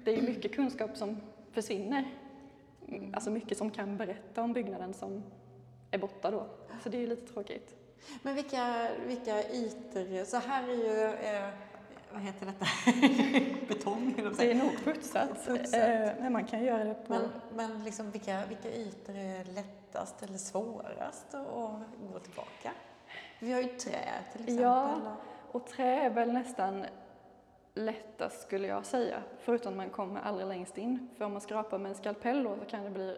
det 0.04 0.12
är 0.12 0.16
ju 0.16 0.22
mycket 0.22 0.56
kunskap 0.56 0.98
som 0.98 1.22
försvinner. 1.52 2.06
Mm, 2.92 3.14
Alltså 3.14 3.32
mycket 3.32 3.58
som 3.58 3.72
kan 3.72 3.98
berätta 3.98 4.42
om 4.42 4.54
byggnaden 4.54 4.94
som 4.94 5.24
är 5.92 5.98
borta 5.98 6.32
då. 6.32 6.46
Så 6.84 6.90
det 6.90 6.98
är 6.98 7.02
ju 7.02 7.08
lite 7.08 7.34
tråkigt. 7.34 7.76
Men 8.22 8.36
vilka, 8.36 8.88
vilka 9.08 9.44
ytor, 9.52 10.26
så 10.26 10.38
här 10.38 10.64
är 10.70 10.74
ju, 10.74 11.04
eh, 11.04 11.50
vad 12.14 12.22
heter 12.22 12.46
detta? 12.46 12.66
Betong, 13.68 14.14
Det 14.38 14.52
är 14.52 14.56
nog 14.56 14.72
putsat, 14.84 15.46
Putsat. 15.46 15.74
eh, 15.74 16.12
men 16.20 16.34
man 16.34 16.46
kan 16.46 16.64
göra 16.64 16.84
det 16.84 16.94
på... 16.94 17.14
Men, 17.14 17.30
men 17.56 17.84
liksom 17.84 18.12
vilka, 18.12 18.46
vilka 18.46 18.70
ytor 18.72 19.16
är 19.16 19.44
lättast 19.46 20.24
eller 20.24 20.38
svårast 20.38 21.34
att 21.34 21.46
gå 22.14 22.20
tillbaka? 22.20 22.72
Vi 23.40 23.52
har 23.54 23.62
ju 23.62 23.68
trä 23.68 24.00
till 24.32 24.42
exempel. 24.42 24.64
Ja. 24.64 24.98
Och 25.52 25.68
trä 25.68 26.02
är 26.06 26.10
väl 26.10 26.34
nästan 26.34 26.86
lättast 27.74 28.42
skulle 28.42 28.68
jag 28.68 28.86
säga, 28.86 29.24
förutom 29.40 29.78
man 29.78 29.90
kommer 29.90 30.22
allra 30.22 30.46
längst 30.46 30.78
in. 30.78 31.10
För 31.18 31.26
om 31.26 31.32
man 31.32 31.42
skrapar 31.42 31.78
med 31.78 31.90
en 31.90 31.96
skalpell 31.96 32.44
då 32.44 32.56
så 32.56 32.66
kan 32.66 32.84
det 32.84 32.90
bli 32.90 33.18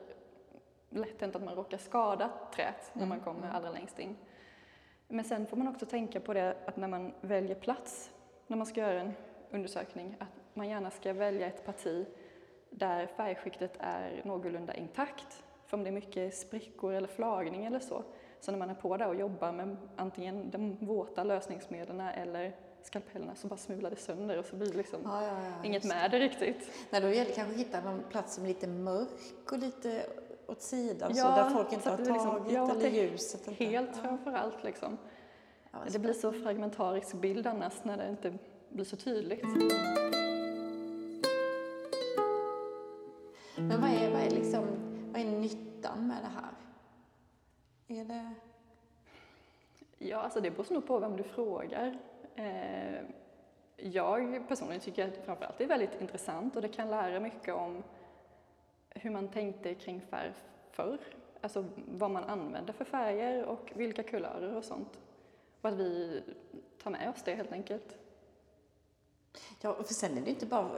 lätt 0.89 1.22
hänt 1.22 1.36
att 1.36 1.43
man 1.43 1.55
råkar 1.55 1.77
skada 1.77 2.29
träet 2.55 2.91
när 2.93 3.05
man 3.05 3.19
kommer 3.19 3.50
allra 3.50 3.72
längst 3.72 4.00
in. 4.00 4.15
Men 5.07 5.25
sen 5.25 5.45
får 5.45 5.57
man 5.57 5.67
också 5.67 5.86
tänka 5.86 6.19
på 6.19 6.33
det 6.33 6.57
att 6.65 6.77
när 6.77 6.88
man 6.88 7.13
väljer 7.22 7.55
plats, 7.55 8.12
när 8.48 8.57
man 8.57 8.65
ska 8.65 8.81
göra 8.81 9.01
en 9.01 9.13
undersökning, 9.51 10.15
att 10.19 10.27
man 10.53 10.69
gärna 10.69 10.91
ska 10.91 11.13
välja 11.13 11.48
ett 11.48 11.65
parti 11.65 12.05
där 12.69 13.07
färgskiktet 13.07 13.77
är 13.79 14.22
någorlunda 14.24 14.74
intakt. 14.74 15.43
För 15.65 15.77
om 15.77 15.83
det 15.83 15.89
är 15.89 15.91
mycket 15.91 16.36
sprickor 16.36 16.93
eller 16.93 17.07
flagning 17.07 17.65
eller 17.65 17.79
så, 17.79 18.03
så 18.39 18.51
när 18.51 18.60
man 18.60 18.69
är 18.69 18.74
på 18.75 18.98
där 18.98 19.07
och 19.07 19.15
jobbar 19.15 19.51
med 19.51 19.77
antingen 19.95 20.51
de 20.51 20.75
våta 20.86 21.24
lösningsmedlen 21.24 22.00
eller 22.00 22.55
skalpellerna 22.83 23.35
så 23.35 23.47
bara 23.47 23.57
smular 23.57 23.89
det 23.89 23.95
sönder 23.95 24.37
och 24.39 24.45
så 24.45 24.55
blir 24.55 24.67
det 24.71 24.77
liksom 24.77 25.01
Ja, 25.03 25.23
ja, 25.23 25.43
ja, 25.43 25.63
inget 25.63 25.83
med 25.83 26.11
det 26.11 26.19
riktigt. 26.19 26.71
Nej, 26.89 27.01
då 27.01 27.07
gäller 27.09 27.25
det 27.25 27.35
kanske 27.35 27.53
att 27.53 27.59
hitta 27.59 27.81
någon 27.81 28.03
plats 28.09 28.35
som 28.35 28.43
är 28.43 28.47
lite 28.47 28.67
mörk 28.67 29.51
och 29.51 29.57
lite 29.57 30.05
åt 30.47 30.61
sidan 30.61 31.15
så 31.15 31.23
där 31.23 31.49
folk 31.49 31.73
inte 31.73 31.89
har 31.89 31.97
liksom- 31.97 32.19
tagit 32.19 32.53
ja, 32.53 32.71
eller 32.71 32.89
ljuset. 32.89 33.47
Inte. 33.47 33.65
Helt 33.65 33.89
ja. 33.93 34.01
framför 34.01 34.31
allt 34.31 34.63
liksom. 34.63 34.97
Det 35.91 35.99
blir 35.99 36.13
så 36.13 36.31
fragmentarisk 36.31 37.13
bild 37.13 37.47
annars 37.47 37.73
när 37.83 37.97
det 37.97 38.09
inte 38.09 38.33
blir 38.69 38.85
så 38.85 38.95
tydligt. 38.95 39.43
Men 43.57 43.81
vad 43.81 43.89
är, 43.89 44.11
vad 44.11 44.21
är, 44.21 44.29
liksom, 44.29 44.65
vad 45.11 45.21
är 45.21 45.25
nyttan 45.25 46.07
med 46.07 46.17
det 46.23 46.29
här? 46.41 46.53
Är 48.01 48.05
det... 48.05 48.33
Ja, 49.97 50.17
alltså 50.17 50.41
det 50.41 50.51
beror 50.51 50.73
nog 50.73 50.87
på 50.87 50.99
vem 50.99 51.17
du 51.17 51.23
frågar. 51.23 51.99
Eh, 52.35 53.01
jag 53.75 54.47
personligen 54.47 54.81
tycker 54.81 55.07
att 55.07 55.25
framförallt 55.25 55.57
det 55.57 55.63
är 55.63 55.67
väldigt 55.67 56.01
intressant 56.01 56.55
och 56.55 56.61
det 56.61 56.67
kan 56.67 56.89
lära 56.89 57.19
mycket 57.19 57.53
om 57.53 57.83
hur 58.89 59.09
man 59.11 59.27
tänkte 59.27 59.75
kring 59.75 60.01
färg 60.01 60.31
förr. 60.71 60.97
Alltså 61.41 61.65
vad 61.75 62.11
man 62.11 62.23
använde 62.23 62.73
för 62.73 62.85
färger 62.85 63.45
och 63.45 63.71
vilka 63.75 64.03
kulörer 64.03 64.55
och 64.55 64.63
sånt. 64.63 64.99
Och 65.61 65.69
att 65.69 65.75
vi 65.75 66.21
tar 66.83 66.91
med 66.91 67.09
oss 67.09 67.23
det 67.23 67.35
helt 67.35 67.51
enkelt. 67.51 67.97
Ja, 69.61 69.73
för 69.83 69.93
sen 69.93 70.17
är 70.17 70.21
det 70.21 70.29
inte 70.29 70.45
bara 70.45 70.69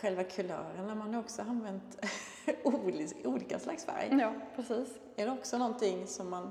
själva 0.00 0.24
kulörerna, 0.24 0.94
man 0.94 1.14
har 1.14 1.20
också 1.20 1.42
använt 1.42 2.04
oli- 2.64 3.26
olika 3.26 3.58
slags 3.58 3.84
färg. 3.84 4.18
Ja, 4.20 4.32
precis. 4.56 4.98
Är 5.16 5.26
det 5.26 5.32
också 5.32 5.58
någonting 5.58 6.06
som 6.06 6.30
man... 6.30 6.50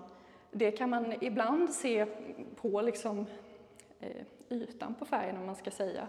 Det 0.51 0.71
kan 0.71 0.89
man 0.89 1.13
ibland 1.23 1.69
se 1.73 2.05
på 2.55 2.81
liksom, 2.81 3.25
eh, 3.99 4.25
ytan 4.49 4.95
på 4.95 5.05
färgen 5.05 5.37
om 5.37 5.45
man 5.45 5.55
ska 5.55 5.71
säga. 5.71 6.07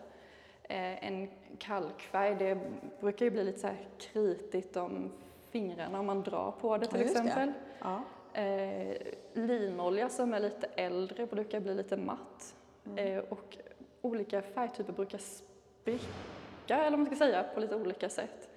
Eh, 0.62 1.06
en 1.06 1.28
kalkfärg, 1.58 2.34
det 2.34 2.58
brukar 3.00 3.24
ju 3.24 3.30
bli 3.30 3.44
lite 3.44 3.58
så 3.58 3.66
här 3.66 3.88
kritigt 3.98 4.76
om 4.76 5.12
fingrarna 5.50 6.00
om 6.00 6.06
man 6.06 6.22
drar 6.22 6.54
på 6.60 6.76
det 6.76 6.86
till 6.86 7.00
just 7.00 7.14
det. 7.14 7.20
exempel. 7.20 7.52
Ja. 7.80 8.02
Eh, 8.40 8.96
linolja 9.32 10.08
som 10.08 10.34
är 10.34 10.40
lite 10.40 10.66
äldre 10.66 11.26
brukar 11.26 11.60
bli 11.60 11.74
lite 11.74 11.96
matt. 11.96 12.54
Eh, 12.96 13.18
och 13.18 13.58
olika 14.00 14.42
färgtyper 14.42 14.92
brukar 14.92 15.18
spricka, 15.18 16.78
eller 16.78 16.90
vad 16.90 16.98
man 16.98 17.06
ska 17.06 17.16
säga, 17.16 17.42
på 17.42 17.60
lite 17.60 17.76
olika 17.76 18.08
sätt. 18.08 18.48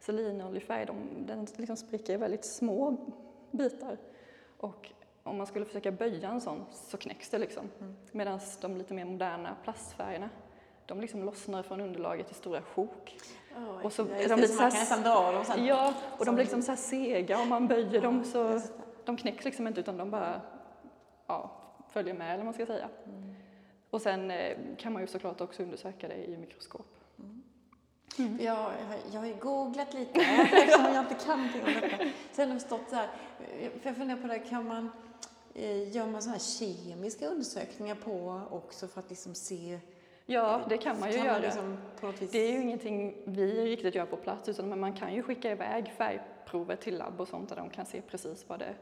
Så 0.00 0.12
linoljefärg, 0.12 0.86
de, 0.86 1.26
den 1.26 1.46
liksom 1.56 1.76
spricker 1.76 2.12
i 2.14 2.16
väldigt 2.16 2.44
små 2.44 2.96
bitar. 3.50 3.96
Och 4.56 4.90
om 5.22 5.36
man 5.38 5.46
skulle 5.46 5.64
försöka 5.64 5.90
böja 5.92 6.28
en 6.28 6.40
sån 6.40 6.64
så 6.72 6.96
knäcks 6.96 7.28
det 7.28 7.38
liksom. 7.38 7.70
Mm. 7.80 7.96
Medan 8.12 8.40
de 8.60 8.76
lite 8.76 8.94
mer 8.94 9.04
moderna 9.04 9.56
plastfärgerna, 9.64 10.28
de 10.86 11.00
liksom 11.00 11.22
lossnar 11.24 11.62
från 11.62 11.80
underlaget 11.80 12.30
i 12.30 12.34
stora 12.34 12.62
sjok. 12.62 13.16
Oh, 13.56 13.84
Och 13.84 13.92
så 13.92 14.02
ja, 14.20 14.28
de 14.28 14.34
lite 14.40 14.48
så 14.48 14.62
man 14.62 14.70
kan 14.70 14.80
nästan 14.80 15.02
dra 15.02 15.32
dem 15.32 15.44
sen. 15.44 15.64
Ja, 15.66 15.94
och 16.18 16.24
de 16.26 16.34
blir 16.34 16.44
liksom 16.44 16.62
så 16.62 16.70
här 16.72 16.76
sega 16.76 17.40
om 17.40 17.48
man 17.48 17.66
böjer 17.68 18.00
dem 18.00 18.24
så 18.24 18.60
de 19.04 19.16
knäcks 19.16 19.44
liksom 19.44 19.66
inte 19.66 19.80
utan 19.80 19.96
de 19.96 20.10
bara 20.10 20.40
ja, 21.26 21.50
följer 21.88 22.14
med 22.14 22.26
eller 22.28 22.36
vad 22.36 22.44
man 22.44 22.54
ska 22.54 22.66
säga. 22.66 22.88
Mm. 23.06 23.34
Och 23.90 24.02
sen 24.02 24.30
eh, 24.30 24.56
kan 24.78 24.92
man 24.92 25.02
ju 25.02 25.06
såklart 25.08 25.40
också 25.40 25.62
undersöka 25.62 26.08
det 26.08 26.14
i 26.28 26.36
mikroskop. 26.36 26.86
Jag, 28.16 28.40
jag, 28.40 28.54
har- 28.54 28.98
jag 29.12 29.20
har 29.20 29.26
ju 29.26 29.34
googlat 29.34 29.94
lite 29.94 30.20
eftersom 30.52 30.84
jag 30.94 31.04
inte 31.04 31.24
kan 31.24 31.36
någonting 31.46 31.62
om 31.62 31.80
detta. 31.80 32.04
Sen 32.32 32.48
har 32.48 32.54
det 32.54 32.60
stått 32.60 32.88
så 32.88 32.94
här, 32.96 33.08
för 33.80 33.88
jag 33.88 33.96
funderar 33.96 34.18
på 34.20 34.26
det, 34.26 34.38
kan 34.38 34.66
man, 34.68 34.84
eh, 34.84 34.90
gör 35.92 36.06
man 36.06 36.22
sådana 36.22 36.38
här 36.38 36.44
kemiska 36.58 37.26
undersökningar 37.26 37.94
på 37.94 38.42
också 38.50 38.88
för 38.88 39.00
att 39.00 39.10
liksom 39.10 39.34
se? 39.34 39.80
Ja, 40.26 40.60
det 40.68 40.78
kan 40.78 41.00
man 41.00 41.12
ju 41.12 41.18
göra. 41.18 41.38
liksom 41.38 41.78
på 42.00 42.06
något 42.06 42.22
vis, 42.22 42.30
Det 42.30 42.38
är 42.38 42.52
ju 42.52 42.62
ingenting 42.62 43.16
vi 43.24 43.64
riktigt 43.66 43.94
gör 43.94 44.06
på 44.06 44.16
plats 44.16 44.48
utan 44.48 44.68
men 44.68 44.80
man 44.80 44.92
kan 44.92 45.14
ju 45.14 45.22
skicka 45.22 45.50
iväg 45.50 45.92
färgprover 45.96 46.76
till 46.76 46.98
labb 46.98 47.20
och 47.20 47.28
sånt 47.28 47.48
där 47.48 47.56
de 47.56 47.70
kan 47.70 47.86
se 47.86 48.00
precis 48.00 48.48
vad 48.48 48.58
det 48.58 48.74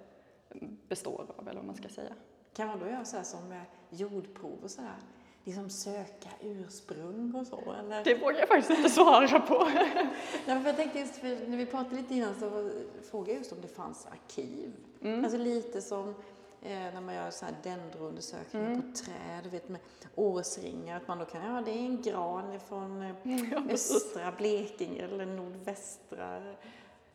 består 0.88 1.26
av 1.36 1.48
eller 1.48 1.58
vad 1.58 1.66
man 1.66 1.76
ska 1.76 1.88
säga. 1.88 2.12
Kan 2.54 2.68
man 2.68 2.78
då 2.78 2.86
göra 2.86 3.04
så 3.04 3.16
här 3.16 3.24
som 3.24 3.48
med 3.48 3.62
jordprov 3.90 4.58
och 4.62 4.70
så 4.70 4.80
här? 4.80 4.96
Liksom 5.44 5.70
söka 5.70 6.28
ursprung 6.42 7.34
och 7.34 7.46
så? 7.46 7.74
Eller? 7.78 8.04
Det 8.04 8.14
vågar 8.14 8.38
jag 8.38 8.48
faktiskt 8.48 8.78
inte 8.78 8.90
svara 8.90 9.40
på. 9.40 9.68
Nej, 10.46 10.62
jag 10.64 10.76
tänkte 10.76 10.98
just, 10.98 11.22
när 11.22 11.56
vi 11.56 11.66
pratade 11.66 11.96
lite 11.96 12.14
innan 12.14 12.34
så 12.40 12.70
frågade 13.10 13.30
jag 13.30 13.38
just 13.38 13.52
om 13.52 13.60
det 13.62 13.68
fanns 13.68 14.06
arkiv. 14.06 14.72
Mm. 15.02 15.24
Alltså 15.24 15.38
lite 15.38 15.80
som 15.80 16.08
eh, 16.08 16.14
när 16.62 17.00
man 17.00 17.14
gör 17.14 17.30
så 17.30 17.44
här 17.44 17.54
dendroundersökningar 17.62 18.66
Mm. 18.66 18.82
på 18.82 18.88
träd, 18.98 19.46
vet 19.52 19.68
med 19.68 19.80
årsringar, 20.14 20.96
att 20.96 21.08
man 21.08 21.18
då 21.18 21.24
kan, 21.24 21.54
ja 21.54 21.60
det 21.64 21.70
är 21.70 21.78
en 21.86 22.02
gran 22.02 22.60
från 22.60 23.02
eh, 23.02 23.10
Ja, 23.52 23.62
östra 23.70 24.32
Blekinge 24.32 25.04
eller 25.04 25.26
nordvästra. 25.26 26.54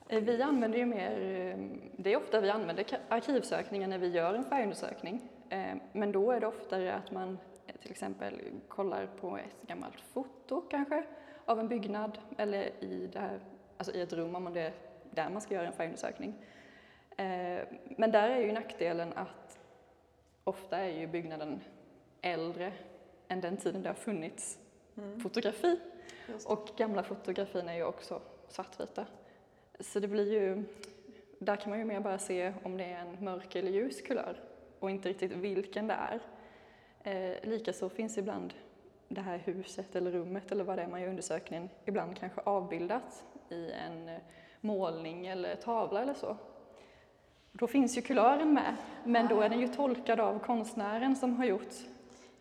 Eh, 0.07 0.23
Vi 0.23 0.41
använder 0.41 0.77
ju 0.79 0.85
mer, 0.85 1.11
eh, 1.11 1.57
det 1.97 2.13
är 2.13 2.17
ofta 2.17 2.41
vi 2.41 2.49
använder 2.49 2.85
arkivsökningar 3.09 3.87
när 3.87 3.97
vi 3.97 4.07
gör 4.07 4.33
en 4.33 4.43
färgundersökning. 4.43 5.29
Eh, 5.49 5.75
Men 5.93 6.11
då 6.11 6.31
är 6.31 6.39
det 6.39 6.47
oftare 6.47 6.93
att 6.93 7.11
man 7.11 7.37
eh, 7.67 7.75
till 7.81 7.91
exempel 7.91 8.39
kollar 8.67 9.05
på 9.21 9.37
ett 9.37 9.67
gammalt 9.67 10.01
foto 10.01 10.61
kanske 10.61 11.03
av 11.45 11.59
en 11.59 11.67
byggnad 11.67 12.17
eller 12.37 12.83
i, 12.83 13.09
det 13.13 13.19
här, 13.19 13.39
alltså 13.77 13.93
i 13.93 14.01
ett 14.01 14.13
rum 14.13 14.35
om 14.35 14.53
det 14.53 14.61
är 14.61 14.73
där 15.11 15.29
man 15.29 15.41
ska 15.41 15.53
göra 15.53 15.67
en 15.67 15.73
färgundersökning. 15.73 16.33
Eh, 17.17 17.63
Men 17.97 18.11
där 18.11 18.29
är 18.29 18.39
ju 18.39 18.51
nackdelen 18.51 19.13
att 19.15 19.59
ofta 20.43 20.77
är 20.77 20.99
ju 20.99 21.07
byggnaden 21.07 21.61
äldre 22.21 22.73
än 23.27 23.41
den 23.41 23.57
tiden 23.57 23.83
det 23.83 23.89
har 23.89 23.93
funnits 23.95 24.59
fotografi. 25.23 25.79
Just 26.27 26.47
det. 26.47 26.53
Och 26.53 26.69
gamla 26.77 27.03
fotografin 27.03 27.69
är 27.69 27.73
ju 27.75 27.83
också 27.83 28.21
svartvita. 28.47 29.05
Så 29.79 29.99
det 29.99 30.07
blir 30.07 30.31
ju, 30.33 30.63
där 31.39 31.55
kan 31.55 31.69
man 31.69 31.79
ju 31.79 31.85
mer 31.85 31.99
bara 31.99 32.19
se 32.19 32.53
om 32.63 32.77
det 32.77 32.83
är 32.83 32.99
en 32.99 33.23
mörk 33.23 33.55
eller 33.55 33.71
ljus 33.71 34.01
kulör 34.01 34.39
och 34.79 34.89
inte 34.89 35.09
riktigt 35.09 35.31
vilken 35.31 35.87
det 35.87 35.93
är. 35.93 36.19
Eh, 37.03 37.49
Likaså 37.49 37.89
finns 37.89 38.17
ibland 38.17 38.53
det 39.07 39.21
här 39.21 39.37
huset 39.37 39.95
eller 39.95 40.11
rummet 40.11 40.51
eller 40.51 40.63
vad 40.63 40.77
det 40.77 40.81
är 40.83 40.87
man 40.87 41.01
gör 41.01 41.09
undersökningen 41.09 41.69
ibland 41.85 42.17
kanske 42.17 42.41
avbildat 42.41 43.23
i 43.49 43.71
en 43.71 44.19
målning 44.61 45.27
eller 45.27 45.55
tavla 45.55 46.01
eller 46.01 46.13
så. 46.13 46.37
Då 47.57 47.67
finns 47.67 47.97
ju 47.97 48.01
kulören 48.01 48.53
med, 48.53 48.75
men 49.03 49.27
då 49.27 49.41
är 49.41 49.49
den 49.49 49.59
ju 49.59 49.67
tolkad 49.67 50.19
av 50.19 50.39
konstnären 50.39 51.15
som 51.15 51.35
har 51.35 51.45
gjort 51.45 51.73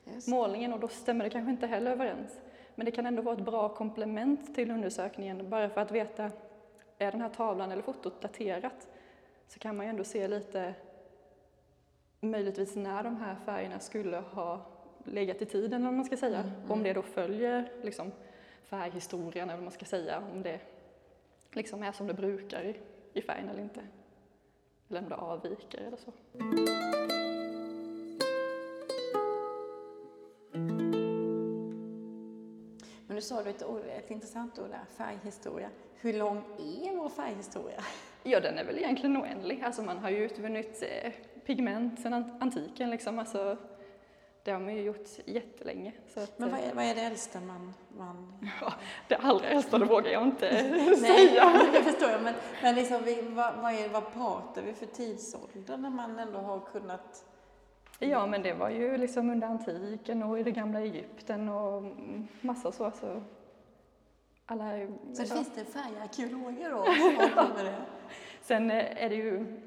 Just. 0.04 0.28
målningen 0.28 0.72
och 0.72 0.80
då 0.80 0.88
stämmer 0.88 1.24
det 1.24 1.30
kanske 1.30 1.50
inte 1.50 1.66
heller 1.66 1.90
överens. 1.90 2.40
Men 2.74 2.84
det 2.84 2.90
kan 2.92 3.06
ändå 3.06 3.22
vara 3.22 3.34
ett 3.34 3.44
bra 3.44 3.68
komplement 3.68 4.54
till 4.54 4.70
undersökningen 4.70 5.50
bara 5.50 5.68
för 5.68 5.80
att 5.80 5.90
veta 5.90 6.30
är 6.98 7.12
den 7.12 7.20
här 7.20 7.28
tavlan 7.28 7.72
eller 7.72 7.82
fotot 7.82 8.20
daterat 8.20 8.88
så 9.48 9.58
kan 9.58 9.76
man 9.76 9.86
ju 9.86 9.90
ändå 9.90 10.04
se 10.04 10.28
lite 10.28 10.74
möjligtvis 12.20 12.76
när 12.76 13.02
de 13.02 13.16
här 13.16 13.36
färgerna 13.44 13.78
skulle 13.78 14.16
ha 14.16 14.66
legat 15.04 15.42
i 15.42 15.46
tiden 15.46 15.80
eller 15.80 15.84
vad 15.84 15.94
man 15.94 16.04
ska 16.04 16.16
säga. 16.16 16.40
Mm, 16.40 16.70
Om 16.70 16.82
det 16.82 16.92
då 16.92 17.02
följer 17.02 17.72
liksom, 17.82 18.12
färghistorien 18.62 19.48
eller 19.48 19.56
vad 19.56 19.64
man 19.64 19.72
ska 19.72 19.84
säga, 19.84 20.22
om 20.32 20.42
det 20.42 20.60
liksom 21.52 21.82
är 21.82 21.92
som 21.92 22.06
det 22.06 22.14
brukar 22.14 22.64
i, 22.64 22.76
i 23.12 23.22
färgen 23.22 23.48
eller 23.48 23.62
inte. 23.62 23.80
Det 25.00 25.14
avviker 25.14 25.78
eller 25.80 25.96
så. 25.96 26.12
Men 33.06 33.16
du 33.16 33.22
sa 33.22 33.42
du 33.42 33.50
ett, 33.50 33.64
ord, 33.64 33.80
ett 33.98 34.10
intressant 34.10 34.58
ord 34.58 34.68
där, 34.70 34.84
färghistoria. 34.96 35.68
Hur 36.00 36.12
lång 36.12 36.36
är 36.58 36.96
vår 36.96 37.08
färghistoria? 37.08 37.80
Ja, 38.22 38.40
den 38.40 38.58
är 38.58 38.64
väl 38.64 38.78
egentligen 38.78 39.16
oändlig. 39.16 39.62
Alltså 39.64 39.82
man 39.82 39.98
har 39.98 40.10
ju 40.10 40.24
utvunnit 40.24 40.82
eh, 41.02 41.12
pigment 41.46 42.00
sedan 42.00 42.14
an- 42.14 42.36
antiken 42.40 42.90
liksom. 42.90 43.18
Alltså, 43.18 43.56
det 44.44 44.50
har 44.50 44.60
man 44.60 44.74
ju 44.74 44.82
gjort 44.82 45.08
jättelänge. 45.24 45.92
Att, 46.14 46.38
Men 46.38 46.50
vad 46.50 46.60
eh, 46.60 46.68
är, 46.68 46.74
vad 46.74 46.84
är 46.84 46.94
det 46.94 47.00
äldsta 47.00 47.40
man... 47.40 47.74
man... 47.96 48.48
det 49.08 49.16
allra 49.16 49.46
äldsta, 49.46 49.78
det 49.78 49.84
vågar 49.84 50.10
jag 50.10 50.22
inte 50.22 50.68
Nej, 50.70 50.96
säga. 51.00 51.68
det 51.72 51.82
förstår 51.82 52.10
jag. 52.10 52.22
Men, 52.22 52.34
men 52.62 52.74
liksom, 52.74 53.02
vi, 53.04 53.22
vad, 53.22 53.54
vad, 53.54 53.72
är, 53.72 53.88
vad 53.88 54.12
pratar 54.12 54.62
vi 54.62 54.72
för 54.72 54.86
tidsålder 54.86 55.76
när 55.76 55.90
man 55.90 56.18
ändå 56.18 56.38
har 56.38 56.60
kunnat... 56.60 57.24
Ja, 57.98 58.26
men 58.26 58.42
det 58.42 58.54
var 58.54 58.70
ju 58.70 58.96
liksom 58.96 59.30
under 59.30 59.48
antiken 59.48 60.22
och 60.22 60.38
i 60.38 60.42
det 60.42 60.50
gamla 60.50 60.80
Egypten 60.80 61.48
och 61.48 61.82
massa 62.40 62.72
så. 62.72 62.90
så 63.00 63.22
alla, 64.46 64.70
Så 65.12 65.22
det 65.22 65.28
ja. 65.28 65.34
finns 65.34 65.52
det 65.54 65.64
färgarkeologer 65.64 66.70
då 66.70 66.84
som 66.84 67.16
håller 67.16 67.48
på 67.48 67.54
med 67.54 67.64
det? 67.64 67.82
Sen 68.42 68.70
eh, 68.70 69.04
är 69.04 69.08
det 69.08 69.14
ju, 69.14 69.60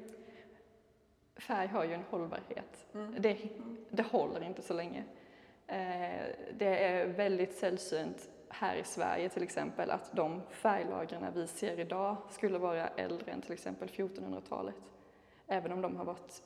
färg 1.36 1.66
har 1.66 1.84
ju 1.84 1.92
en 1.92 2.04
hållbarhet. 2.10 2.86
Mm. 2.94 3.14
Det, 3.18 3.38
det 3.90 4.02
håller 4.02 4.42
inte 4.42 4.62
så 4.62 4.74
länge. 4.74 5.04
Eh, 5.66 6.26
Det 6.58 6.84
är 6.84 7.06
väldigt 7.06 7.54
sällsynt 7.58 8.28
här 8.48 8.76
i 8.76 8.84
Sverige 8.84 9.28
till 9.28 9.42
exempel 9.42 9.90
att 9.90 10.12
de 10.12 10.42
färglagren 10.50 11.26
vi 11.34 11.46
ser 11.46 11.80
idag 11.80 12.16
skulle 12.30 12.58
vara 12.58 12.86
äldre 12.88 13.32
än 13.32 13.40
till 13.42 13.52
exempel 13.52 13.88
1400-talet. 13.88 14.74
Även 15.48 15.72
om 15.72 15.80
de 15.80 15.96
har 15.96 16.04
varit, 16.04 16.42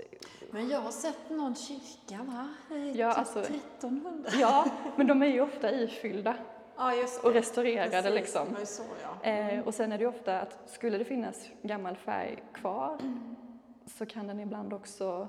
Men 0.51 0.69
jag 0.69 0.81
har 0.81 0.91
sett 0.91 1.31
någon 1.31 1.55
kyrka, 1.55 2.23
va? 2.23 2.49
Eh, 2.71 2.91
Ja, 2.99 3.11
typ 3.11 3.19
alltså- 3.19 3.41
1300. 3.41 4.31
ja, 4.41 4.65
men 4.97 5.07
de 5.07 5.23
är 5.23 5.27
ju 5.27 5.41
ofta 5.41 5.71
ifyllda 5.73 6.37
Ja, 6.77 6.93
och 7.25 7.33
restaurerade 7.33 7.91
Precis, 7.91 8.11
liksom. 8.15 8.47
så, 8.65 8.83
ja. 9.03 9.31
Eh, 9.31 9.61
och 9.67 9.75
sen 9.75 9.93
är 9.93 9.99
det 9.99 10.05
ju 10.05 10.09
ofta 10.11 10.41
att 10.41 10.71
skulle 10.71 10.99
det 10.99 11.05
finnas 11.05 11.49
gammal 11.63 11.97
färg 11.97 12.43
kvar 12.53 12.99
så 13.99 14.07
kan 14.07 14.27
den 14.27 14.41
ibland 14.41 14.73
också 14.73 15.29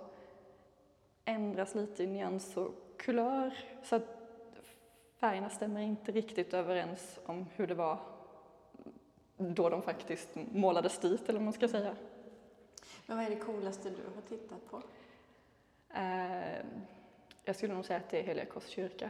ändras 1.26 1.76
lite 1.76 2.04
i 2.04 2.08
nyans 2.08 2.58
och 2.58 2.72
kulör 2.98 3.54
så 3.84 3.96
att 3.96 4.22
färgerna 5.16 5.50
stämmer 5.50 5.82
inte 5.82 6.12
riktigt 6.12 6.54
överens 6.54 7.20
om 7.26 7.46
hur 7.56 7.68
det 7.68 7.74
var 7.74 7.98
då 9.38 9.70
de 9.70 9.82
faktiskt 9.82 10.30
målades 10.36 11.00
dit 11.00 11.30
eller 11.30 11.40
vad 11.40 11.44
man 11.44 11.54
ska 11.54 11.68
säga. 11.68 11.96
Men 13.06 13.18
vad 13.18 13.26
är 13.26 13.30
det 13.30 13.36
coolaste 13.36 13.90
du 13.90 14.04
har 14.16 14.22
tittat 14.22 14.70
på? 14.70 14.82
Eh, 15.94 16.66
jag 17.44 17.56
skulle 17.56 17.74
nog 17.74 17.86
säga 17.86 18.00
att 18.00 18.10
det 18.10 18.20
är 18.20 18.24
Heliga 18.24 18.46
Kors 18.46 18.68
kyrka. 18.68 19.10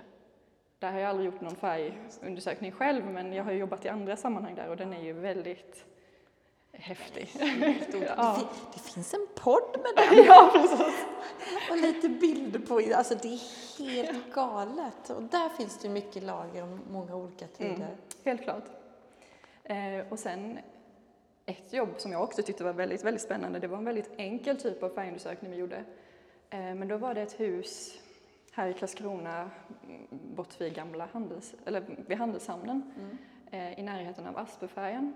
Där 0.79 0.91
har 0.91 0.99
jag 0.99 1.09
aldrig 1.09 1.25
gjort 1.25 1.41
någon 1.41 1.55
färgundersökning 1.55 2.71
själv 2.71 3.05
men 3.05 3.33
jag 3.33 3.43
har 3.43 3.51
jobbat 3.51 3.85
i 3.85 3.89
andra 3.89 4.17
sammanhang 4.17 4.55
där 4.55 4.69
och 4.69 4.77
den 4.77 4.93
är 4.93 5.01
ju 5.01 5.13
väldigt 5.13 5.85
häftig. 6.73 7.29
Ja. 7.35 8.33
det, 8.33 8.39
fin- 8.39 8.47
det 8.73 8.79
finns 8.79 9.13
en 9.13 9.27
podd 9.35 9.75
med 9.77 9.91
den 10.17 10.25
ja, 10.25 10.49
precis. 10.53 11.05
och 11.71 11.77
lite 11.77 12.09
bilder 12.09 12.59
på. 12.59 12.81
Alltså 12.95 13.15
det 13.15 13.27
är 13.27 13.39
helt 13.79 14.33
galet. 14.33 15.09
Och 15.09 15.23
där 15.23 15.49
finns 15.49 15.77
det 15.77 15.89
mycket 15.89 16.23
lager 16.23 16.63
om 16.63 16.79
många 16.91 17.15
olika 17.15 17.47
tider. 17.47 17.73
Mm. 17.75 17.87
Helt 18.25 18.41
klart. 18.43 18.63
Eh, 19.63 20.05
och 20.09 20.19
sen 20.19 20.59
ett 21.45 21.73
jobb 21.73 21.89
som 21.97 22.11
jag 22.11 22.23
också 22.23 22.43
tyckte 22.43 22.63
var 22.63 22.73
väldigt, 22.73 23.03
väldigt 23.03 23.21
spännande, 23.23 23.59
det 23.59 23.67
var 23.67 23.77
en 23.77 23.85
väldigt 23.85 24.09
enkel 24.17 24.57
typ 24.57 24.83
av 24.83 24.89
färgundersökning 24.89 25.51
vi 25.51 25.57
gjorde. 25.57 25.83
Eh, 26.49 26.59
men 26.59 26.87
då 26.87 26.97
var 26.97 27.13
det 27.13 27.21
ett 27.21 27.39
hus 27.39 27.97
här 28.51 28.67
i 28.67 28.73
Karlskrona, 28.73 29.49
mm, 29.83 30.07
bort 30.35 30.61
vid 30.61 30.75
gamla 30.75 31.07
handels, 31.13 31.53
eller 31.65 31.83
vid 32.07 32.17
handelshamnen, 32.17 32.93
Mm. 32.97 33.17
eh, 33.73 33.79
i 33.79 33.83
närheten 33.83 34.27
av 34.27 34.37
Asperfärgen. 34.37 35.13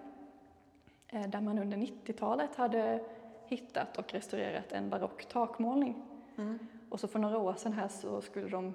Eh, 1.15 1.27
där 1.27 1.41
man 1.41 1.59
under 1.59 1.77
90-talet 1.77 2.55
hade 2.55 3.03
hittat 3.45 3.97
och 3.97 4.13
restaurerat 4.13 4.71
en 4.71 4.89
barock 4.89 5.25
takmålning. 5.25 6.03
Mm. 6.37 6.59
Och 6.89 6.99
så 6.99 7.07
för 7.07 7.19
några 7.19 7.37
år 7.37 7.53
sedan 7.53 7.73
här 7.73 7.87
så 7.87 8.21
skulle 8.21 8.47
de 8.47 8.73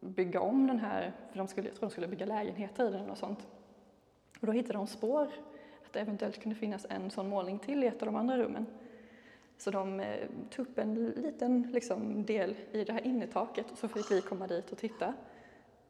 bygga 0.00 0.40
om 0.40 0.66
den 0.66 0.78
här, 0.78 1.12
för 1.30 1.38
de 1.38 1.48
skulle, 1.48 1.68
jag 1.68 1.76
tror 1.76 1.88
de 1.88 1.90
skulle 1.90 2.08
bygga 2.08 2.26
lägenheter 2.26 2.88
i 2.88 2.92
den 2.92 3.10
och 3.10 3.18
sånt. 3.18 3.46
Och 4.40 4.46
då 4.46 4.52
hittade 4.52 4.78
de 4.78 4.86
spår 4.86 5.28
att 5.86 5.92
det 5.92 6.00
eventuellt 6.00 6.42
kunde 6.42 6.56
finnas 6.56 6.86
en 6.90 7.10
sån 7.10 7.28
målning 7.28 7.58
till 7.58 7.84
i 7.84 7.86
ett 7.86 8.02
av 8.02 8.06
de 8.06 8.16
andra 8.16 8.38
rummen. 8.38 8.66
Så 9.58 9.70
de 9.70 10.00
eh, 10.00 10.28
tog 10.50 10.66
upp 10.66 10.78
en 10.78 11.06
liten 11.06 11.62
liksom, 11.62 12.24
del 12.24 12.56
i 12.72 12.84
det 12.84 12.92
här 12.92 13.06
innertaket 13.06 13.70
och 13.70 13.78
så 13.78 13.88
fick 13.88 14.10
vi 14.10 14.20
komma 14.20 14.46
dit 14.46 14.72
och 14.72 14.78
titta. 14.78 15.14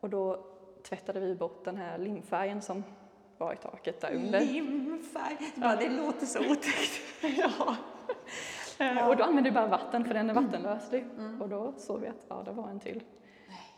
Och 0.00 0.10
då 0.10 0.44
tvättade 0.82 1.20
vi 1.20 1.34
bort 1.34 1.64
den 1.64 1.76
här 1.76 1.98
limfärgen 1.98 2.62
som 2.62 2.84
var 3.38 3.52
i 3.52 3.56
taket 3.56 4.00
där 4.00 4.14
under. 4.14 4.40
Limfärg, 4.40 5.36
bara 5.54 5.76
det 5.76 5.88
låter 5.88 6.26
så 6.26 6.38
otäckt. 6.50 7.00
ja. 7.38 7.76
Eh, 8.78 9.08
Och 9.08 9.16
då 9.16 9.24
använde 9.24 9.50
vi 9.50 9.54
bara 9.54 9.66
vatten 9.66 10.04
för 10.04 10.14
den 10.14 10.30
är 10.30 10.34
vattenlöslig. 10.34 11.04
Och 11.40 11.48
då 11.48 11.72
såg 11.76 12.00
vi 12.00 12.06
att 12.08 12.24
ja, 12.28 12.42
det 12.44 12.52
var 12.52 12.68
en 12.68 12.80
till. 12.80 13.02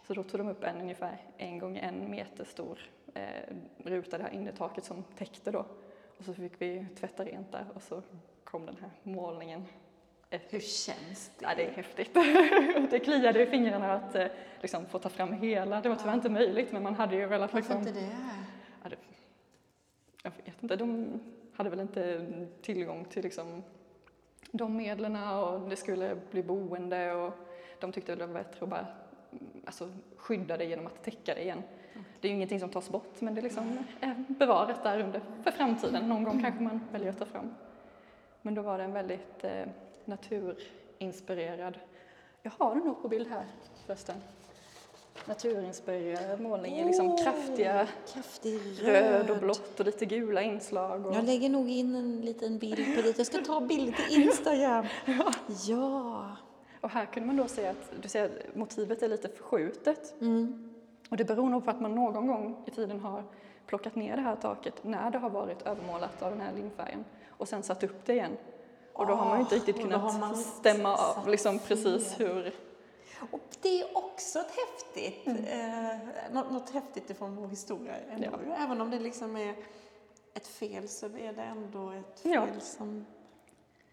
Så 0.07 0.15
då 0.15 0.23
tog 0.23 0.41
de 0.41 0.49
upp 0.49 0.65
en 0.65 0.81
ungefär 0.81 1.19
en 1.37 1.59
gång 1.59 1.77
en 1.77 2.11
meter 2.11 2.45
stor 2.45 2.79
eh, 3.15 3.23
ruta, 3.85 4.19
det 4.19 4.25
här 4.25 4.31
innertaket 4.31 4.85
som 4.85 5.03
täckte 5.03 5.51
då. 5.51 5.67
Och 6.19 6.25
så 6.25 6.35
fick 6.35 6.53
vi 6.59 6.87
tvätta 7.01 7.25
rent 7.25 7.53
där 7.53 7.67
och 7.75 7.83
så 7.83 8.03
kom 8.45 8.67
den 8.67 8.77
här 8.81 8.91
målningen. 9.03 9.65
Hur 10.31 10.61
känns 10.61 11.31
det? 11.39 11.45
Ja, 11.45 11.55
det 11.57 11.67
är 11.67 11.71
häftigt. 11.73 12.15
det 12.91 12.99
kliade 12.99 13.43
i 13.43 13.47
fingrarna 13.47 13.93
att 13.93 14.15
eh, 14.15 14.27
liksom, 14.61 14.87
få 14.87 14.99
ta 14.99 15.09
fram 15.09 15.33
hela. 15.33 15.81
Det 15.81 15.89
var 15.89 15.97
tyvärr 15.97 16.15
inte 16.15 16.29
möjligt, 16.29 16.73
men 16.73 16.83
man 16.83 16.95
hade 16.95 17.17
ju 17.17 17.27
velat 17.27 17.53
Varför 17.53 17.57
liksom, 17.75 17.79
inte 17.89 18.01
det? 18.01 18.17
Ja, 18.83 18.89
det, 18.89 18.97
jag 20.23 20.33
vet 20.45 20.63
inte, 20.63 20.77
de 20.77 21.21
hade 21.53 21.71
väl 21.71 21.81
inte 21.81 22.27
tillgång 22.63 23.05
till 23.05 23.23
liksom 23.23 23.63
de 24.51 24.77
medlen 24.77 25.17
och 25.17 25.69
det 25.69 25.77
skulle 25.77 26.17
bli 26.31 26.43
boende 26.43 27.13
och 27.13 27.35
de 27.81 27.93
tyckte 27.93 28.15
det 28.15 28.27
var 28.27 28.35
bättre 28.35 28.65
att 28.65 28.69
bara 28.69 28.87
mm, 29.33 29.63
alltså, 29.67 29.89
skydda 30.17 30.57
det 30.57 30.65
genom 30.65 30.87
att 30.87 31.05
täcka 31.05 31.35
det 31.35 31.43
igen. 31.43 31.63
Det 32.21 32.29
är 32.29 32.31
ju 32.31 32.37
ingenting 32.37 32.61
som 32.61 32.71
tas 32.71 32.91
bort 32.91 33.21
men 33.21 33.35
det 33.35 33.41
är 33.41 33.43
liksom 33.43 33.79
är 34.01 34.25
bevarat 34.29 34.83
där 34.83 35.01
under 35.01 35.21
för 35.43 35.51
framtiden. 35.51 36.09
Någon 36.09 36.25
gång 36.25 36.43
kanske 36.43 36.63
man 36.63 36.81
väljer 36.93 37.11
att 37.11 37.19
ta 37.19 37.25
fram. 37.25 37.55
Men 38.43 38.55
då 38.55 38.63
var 38.63 38.79
det 38.79 38.85
en 38.85 38.93
väldigt 38.93 39.45
eh, 39.45 39.67
naturinspirerad, 40.05 41.79
jag 42.43 42.53
har 42.59 42.75
den 42.75 42.85
nog 42.85 43.03
på 43.03 43.09
bild 43.09 43.29
här 43.29 43.45
förresten, 43.87 44.17
naturinspirerad 45.25 46.41
målning 46.41 46.79
i 46.79 46.85
liksom 46.85 47.17
kraftiga 47.17 47.87
Kraftig 48.13 48.61
röd 48.83 49.31
och 49.31 49.39
blått 49.39 49.81
och 49.81 49.87
lite 49.87 50.07
gula 50.07 50.43
inslag. 50.43 51.07
Och, 51.07 51.15
Jag 51.15 51.25
lägger 51.25 51.49
nog 51.49 51.69
in 51.69 51.95
en 51.95 52.21
liten 52.21 52.59
bild 52.59 52.97
på 52.97 53.03
dit. 53.03 53.19
Jag 53.19 53.27
ska 53.27 53.39
ta 53.39 53.61
bild 53.61 53.97
till 53.97 54.23
Instagram. 54.23 54.87
Ja. 55.67 56.37
och 56.81 56.91
här 56.91 57.07
kunde 57.07 57.27
man 57.27 57.37
då 57.37 57.49
se 57.49 57.67
att, 57.67 57.93
du 58.03 58.09
ser 58.09 58.25
att 58.25 58.57
motivet 58.57 59.03
är 59.03 59.09
lite 59.09 59.29
förskjutet. 59.29 60.15
Mm. 60.21 60.71
Och 61.11 61.17
det 61.17 61.25
beror 61.25 61.51
nog 61.51 61.65
på 61.65 61.71
att 61.71 61.81
man 61.81 61.95
någon 61.95 62.27
gång 62.27 62.65
i 62.67 62.71
tiden 62.71 63.01
har 63.01 63.25
plockat 63.67 63.95
ner 63.95 64.17
det 64.17 64.23
här 64.23 64.37
taket 64.37 64.85
när 64.85 65.11
det 65.11 65.19
har 65.19 65.31
varit 65.31 65.63
övermålat 65.63 66.23
av 66.23 66.31
den 66.31 66.41
här 66.41 66.53
limfärgen 66.53 67.05
och 67.29 67.49
sen 67.49 67.63
satt 67.63 67.83
upp 67.83 68.07
det 68.07 68.13
igen. 68.13 68.37
Och 68.93 69.07
då 69.07 69.15
har 69.15 69.27
man 69.27 69.37
ju 69.37 69.43
inte 69.43 69.55
riktigt 69.55 69.81
kunnat 69.81 70.39
stämma 70.39 70.97
av 70.97 71.29
liksom 71.29 71.59
precis 71.59 72.21
hur... 72.21 72.55
Och 73.31 73.41
det 73.63 73.81
är 73.81 73.97
också 73.97 74.39
ett 74.39 74.51
häftigt, 74.67 75.27
eh, 75.49 76.33
något, 76.33 76.51
något 76.53 76.71
häftigt 76.71 77.11
ifrån 77.11 77.37
vår 77.37 77.49
historia. 77.49 77.95
Ändå. 78.11 78.29
Ja. 78.49 78.55
Även 78.65 78.81
om 78.81 78.91
det 78.91 78.99
liksom 78.99 79.37
är 79.37 79.55
ett 80.35 80.47
fel 80.47 80.89
så 80.89 81.07
är 81.07 81.33
det 81.33 81.43
ändå 81.43 81.91
ett 81.91 82.21
Ja. 82.23 82.47
fel 82.47 82.61
som 82.61 83.07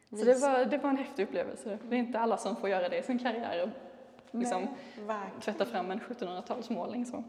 Så 0.09 0.15
det 0.25 0.41
var, 0.41 0.65
det 0.65 0.77
var 0.77 0.89
en 0.89 0.97
häftig 0.97 1.23
upplevelse. 1.23 1.79
Det 1.89 1.95
är 1.95 1.99
inte 1.99 2.19
alla 2.19 2.37
som 2.37 2.55
får 2.55 2.69
göra 2.69 2.89
det 2.89 2.97
i 2.97 3.03
sin 3.03 3.19
karriär 3.19 3.63
och 3.63 3.69
liksom 4.39 4.67
Nej, 5.07 5.29
tvätta 5.41 5.65
fram 5.65 5.91
en 5.91 5.99
1700-talsmålning 5.99 7.05
så. 7.05 7.23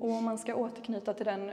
och 0.00 0.10
om 0.10 0.24
man 0.24 0.38
ska 0.38 0.54
återknyta 0.54 1.14
till 1.14 1.26
den 1.26 1.52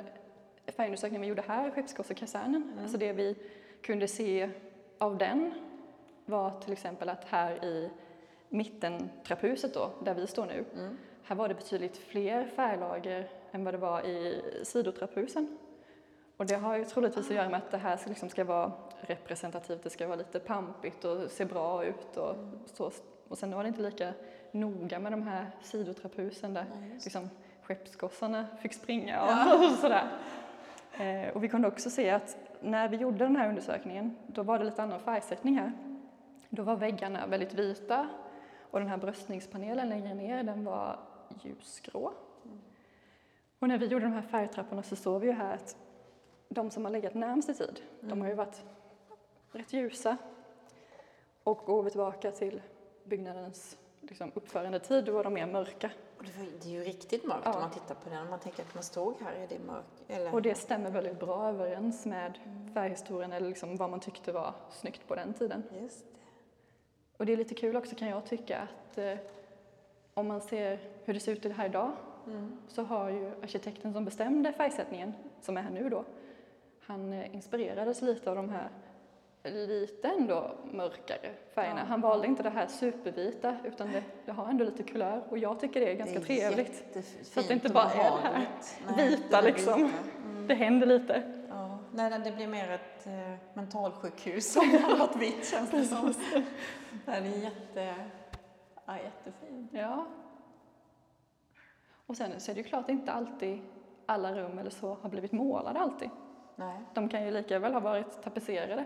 färgundersökningen 0.67 1.21
vi 1.21 1.27
gjorde 1.27 1.43
här 1.47 1.67
i 1.67 1.71
Skeppsgårdskasernen, 1.71 2.79
alltså 2.81 2.97
det 2.97 3.13
vi 3.13 3.35
kunde 3.81 4.07
se 4.07 4.49
av 4.97 5.17
den 5.17 5.53
var 6.25 6.59
till 6.59 6.73
exempel 6.73 7.09
att 7.09 7.25
här 7.25 7.65
i 7.65 7.89
mitten 8.49 9.09
trapphuset 9.25 9.73
då, 9.73 9.91
där 10.03 10.13
vi 10.13 10.27
står 10.27 10.45
nu, 10.45 10.65
här 11.23 11.35
var 11.35 11.47
det 11.47 11.53
betydligt 11.53 11.97
fler 11.97 12.45
färglager 12.45 13.29
än 13.51 13.63
vad 13.63 13.73
det 13.73 13.77
var 13.77 14.05
i 14.05 14.41
sidotrapphusen. 14.63 15.57
Och 16.37 16.45
det 16.45 16.55
har 16.55 16.77
ju 16.77 16.85
troligtvis 16.85 17.29
att 17.29 17.35
göra 17.35 17.49
med 17.49 17.57
att 17.57 17.71
det 17.71 17.77
här 17.77 17.99
liksom 18.05 18.29
ska 18.29 18.43
vara 18.43 18.71
representativt, 18.99 19.83
det 19.83 19.89
ska 19.89 20.07
vara 20.07 20.17
lite 20.17 20.39
pampigt 20.39 21.05
och 21.05 21.31
se 21.31 21.45
bra 21.45 21.85
ut 21.85 22.17
och 22.17 22.35
så. 22.65 22.91
Och 23.27 23.37
sen 23.37 23.51
var 23.51 23.63
det 23.63 23.67
inte 23.67 23.81
lika 23.81 24.13
noga 24.51 24.99
med 24.99 25.11
de 25.11 25.27
här 25.27 25.51
sidotrapphusen 25.61 26.53
där 26.53 26.65
liksom 27.03 27.29
skeppsgossarna 27.63 28.47
fick 28.61 28.73
springa 28.73 29.21
och 29.21 29.71
sådär. 29.81 30.07
Eh, 30.97 31.35
och 31.35 31.43
vi 31.43 31.47
kunde 31.47 31.67
också 31.67 31.89
se 31.89 32.09
att 32.09 32.37
när 32.61 32.89
vi 32.89 32.97
gjorde 32.97 33.17
den 33.17 33.35
här 33.35 33.49
undersökningen, 33.49 34.15
då 34.27 34.43
var 34.43 34.59
det 34.59 34.65
lite 34.65 34.83
annan 34.83 34.99
färgsättning 34.99 35.57
här. 35.57 35.71
Då 36.49 36.63
var 36.63 36.75
väggarna 36.75 37.27
väldigt 37.27 37.53
vita 37.53 38.09
och 38.71 38.79
den 38.79 38.89
här 38.89 38.97
bröstningspanelen 38.97 39.89
längre 39.89 40.13
ner, 40.13 40.43
den 40.43 40.63
var 40.63 40.99
ljusgrå. 41.41 42.13
Och 43.59 43.67
när 43.67 43.77
vi 43.77 43.85
gjorde 43.85 44.05
de 44.05 44.13
här 44.13 44.21
färgtrapporna 44.21 44.83
så 44.83 44.95
såg 44.95 45.21
vi 45.21 45.27
ju 45.27 45.33
här 45.33 45.53
att 45.53 45.77
de 46.49 46.69
som 46.69 46.85
har 46.85 46.91
legat 46.91 47.13
närmst 47.13 47.49
i 47.49 47.53
tid, 47.53 47.81
de 48.01 48.21
har 48.21 48.27
ju 48.27 48.33
varit 48.33 48.63
rätt 49.51 49.73
ljusa. 49.73 50.17
Och 51.43 51.57
går 51.57 51.83
vi 51.83 51.89
tillbaka 51.89 52.31
till 52.31 52.61
byggnadens 53.03 53.77
liksom, 54.01 54.31
uppförandetid, 54.35 55.05
då 55.05 55.11
var 55.11 55.23
de 55.23 55.33
mer 55.33 55.45
mörka. 55.45 55.91
Och 56.17 56.23
det, 56.23 56.37
var, 56.37 56.45
det 56.61 56.67
är 56.67 56.71
ju 56.71 56.83
riktigt 56.83 57.23
mörkt 57.25 57.41
Ja. 57.45 57.53
om 57.53 57.61
man 57.61 57.71
tittar 57.71 57.95
på 57.95 58.09
den. 58.09 58.29
Man 58.29 58.39
tänker 58.39 58.63
att 58.63 58.73
man 58.73 58.83
stod 58.83 59.21
här 59.21 59.35
i 59.43 59.47
det 59.47 59.59
mörk. 59.59 59.85
Eller? 60.07 60.33
Och 60.33 60.41
det 60.41 60.55
stämmer 60.55 60.91
väldigt 60.91 61.19
bra 61.19 61.47
överens 61.49 62.05
med 62.05 62.39
färghistorien 62.73 63.31
eller 63.31 63.49
liksom 63.49 63.77
vad 63.77 63.89
man 63.89 63.99
tyckte 63.99 64.31
var 64.31 64.53
snyggt 64.69 65.07
på 65.07 65.15
den 65.15 65.33
tiden. 65.33 65.63
Just 65.81 65.99
det. 66.05 66.19
Och 67.17 67.25
det 67.25 67.33
är 67.33 67.37
lite 67.37 67.53
kul 67.55 67.75
också 67.75 67.95
kan 67.95 68.07
jag 68.07 68.25
tycka 68.25 68.59
att 68.59 68.97
eh, 68.97 69.15
om 70.13 70.27
man 70.27 70.41
ser 70.41 70.79
hur 71.05 71.13
det 71.13 71.19
ser 71.19 71.31
ut 71.31 71.45
här 71.45 71.65
idag 71.65 71.91
så 72.67 72.83
har 72.83 73.09
ju 73.09 73.31
arkitekten 73.43 73.93
som 73.93 74.05
bestämde 74.05 74.53
färgsättningen, 74.53 75.13
som 75.41 75.57
är 75.57 75.61
här 75.61 75.69
nu 75.71 75.89
då, 75.89 76.05
han 76.79 77.13
eh, 77.13 77.35
inspirerades 77.35 78.01
lite 78.01 78.29
av 78.29 78.35
de 78.35 78.49
här 78.49 78.69
lite 79.43 80.07
ändå 80.07 80.55
mörkare 80.71 81.31
färgerna. 81.55 81.83
Han 81.83 82.01
valde 82.01 82.27
inte 82.27 82.43
det 82.43 82.49
här 82.49 82.67
supervita 82.67 83.57
utan 83.63 83.91
det, 83.91 84.03
det 84.25 84.31
har 84.31 84.47
ändå 84.47 84.65
lite 84.65 84.83
kulör 84.83 85.23
och 85.29 85.37
jag 85.37 85.59
tycker 85.59 85.79
det 85.79 85.91
är 85.91 85.95
ganska 85.95 86.19
det 86.19 86.41
är 86.41 86.49
trevligt. 86.49 87.05
Så 87.23 87.39
att 87.39 87.47
det 87.47 87.53
inte 87.53 87.69
bara 87.69 87.91
är 87.91 88.11
det 88.11 88.27
här. 88.27 88.47
Nej, 88.95 89.09
vita 89.09 89.41
det 89.41 89.47
liksom. 89.47 89.83
vita. 89.83 89.97
Mm. 90.25 90.47
Det 90.47 90.53
händer 90.53 90.87
lite. 90.87 91.45
Ja. 91.49 91.79
Nej, 91.91 92.19
det 92.23 92.31
blir 92.31 92.47
mer 92.47 92.71
ett 92.71 93.07
eh, 93.07 93.33
mentalsjukhus 93.53 94.53
som 94.53 94.69
har 94.69 94.97
något 94.97 95.15
vitt 95.15 95.51
känns 95.51 95.71
det 95.71 95.85
som. 95.85 96.13
Det 97.05 97.11
är 97.11 97.21
jätte, 97.21 97.95
ja, 98.85 98.97
jättefint. 98.97 99.71
Ja. 99.73 100.05
Och 102.05 102.17
sen 102.17 102.39
så 102.39 102.51
är 102.51 102.55
det 102.55 102.61
ju 102.61 102.67
klart 102.67 102.89
inte 102.89 103.11
alltid 103.11 103.61
alla 104.05 104.33
rum 104.33 104.59
eller 104.59 104.69
så 104.69 104.97
har 105.01 105.09
blivit 105.09 105.31
målade 105.31 105.79
alltid. 105.79 106.09
Nej. 106.55 106.81
De 106.93 107.09
kan 107.09 107.25
ju 107.25 107.31
lika 107.31 107.59
väl 107.59 107.73
ha 107.73 107.79
varit 107.79 108.23
tapetserade. 108.23 108.85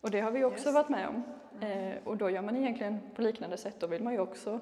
Och 0.00 0.10
det 0.10 0.20
har 0.20 0.30
vi 0.30 0.44
också 0.44 0.72
varit 0.72 0.88
med 0.88 1.08
om. 1.08 1.22
Eh, 1.68 1.94
och 2.04 2.16
då 2.16 2.30
gör 2.30 2.42
man 2.42 2.56
egentligen 2.56 3.00
på 3.14 3.22
liknande 3.22 3.56
sätt. 3.56 3.76
Då 3.78 3.86
vill 3.86 4.02
man 4.02 4.12
ju 4.12 4.20
också 4.20 4.60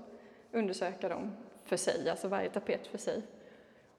undersöka 0.52 1.08
dem 1.08 1.32
för 1.64 1.76
sig, 1.76 2.10
alltså 2.10 2.28
varje 2.28 2.50
tapet 2.50 2.86
för 2.86 2.98
sig. 2.98 3.22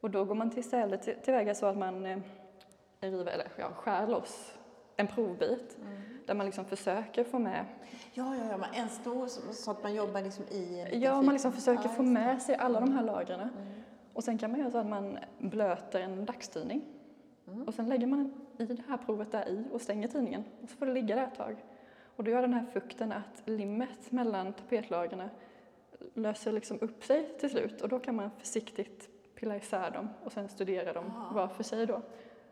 Och 0.02 0.12
då 0.12 0.26
går 0.26 0.36
man 0.36 0.50
till 0.50 0.60
istället 0.60 1.02
till- 1.02 1.16
tillväga 1.24 1.56
så 1.56 1.66
att 1.66 1.78
man 1.78 2.06
eh, 2.06 2.20
river, 3.02 3.26
eller 3.32 3.48
ja, 3.58 3.70
skär 3.70 4.08
loss 4.08 4.54
en 4.96 5.08
provbit 5.08 5.78
där 6.26 6.34
man 6.34 6.46
liksom 6.46 6.66
försöker 6.66 7.24
få 7.24 7.40
med 7.40 7.66
Ja, 8.14 8.36
ja, 8.36 8.44
ja, 8.60 8.66
en 8.74 8.90
stor 8.90 9.28
så, 9.54 9.72
att 9.72 9.84
man 9.84 9.96
jobbar 9.96 10.22
liksom 10.22 10.46
i 10.46 10.88
Ja, 11.02 11.22
man 11.22 11.34
liksom 11.34 11.52
försöker 11.52 11.84
Ja, 11.84 11.90
få 11.90 12.04
med 12.04 12.42
sig 12.42 12.56
alla 12.56 12.80
de 12.80 12.92
här 12.94 13.04
lagren. 13.04 13.50
Och 14.14 14.24
sen 14.24 14.38
kan 14.38 14.52
man 14.52 14.60
göra 14.60 14.72
så 14.72 14.78
att 14.78 14.88
man 14.88 15.18
blöter 15.38 16.00
en 16.00 16.26
dagstidning. 16.26 16.82
Och 17.68 17.74
sen 17.74 17.90
lägger 17.90 18.08
man 18.08 18.47
i 18.58 18.66
det 18.66 18.84
här 18.88 18.98
provet 18.98 19.32
där 19.32 19.48
i 19.50 19.64
och 19.72 19.82
stänger 19.82 20.08
tidningen. 20.08 20.44
Och 20.64 20.70
så 20.70 20.76
får 20.78 20.86
det 20.86 20.94
ligga 20.94 21.16
där 21.16 21.24
ett 21.24 21.36
tag. 21.36 21.56
Och 22.16 22.24
då 22.24 22.32
gör 22.32 22.42
den 22.42 22.54
här 22.54 22.66
fukten 22.74 23.12
att 23.12 23.42
limmet 23.46 24.12
mellan 24.12 24.54
tapetlagren 24.54 25.30
löser 26.14 26.52
liksom 26.52 26.80
upp 26.82 27.04
sig 27.04 27.38
till 27.40 27.50
slut. 27.50 27.82
Och 27.82 27.90
då 27.90 28.00
kan 28.00 28.16
man 28.16 28.32
försiktigt 28.38 29.10
pilla 29.36 29.56
isär 29.56 29.92
dem 29.92 30.10
och 30.24 30.32
sen 30.32 30.50
studera 30.50 30.94
dem 30.94 31.30
var 31.34 31.48
för 31.48 31.64
sig 31.64 31.86
då. 31.86 32.02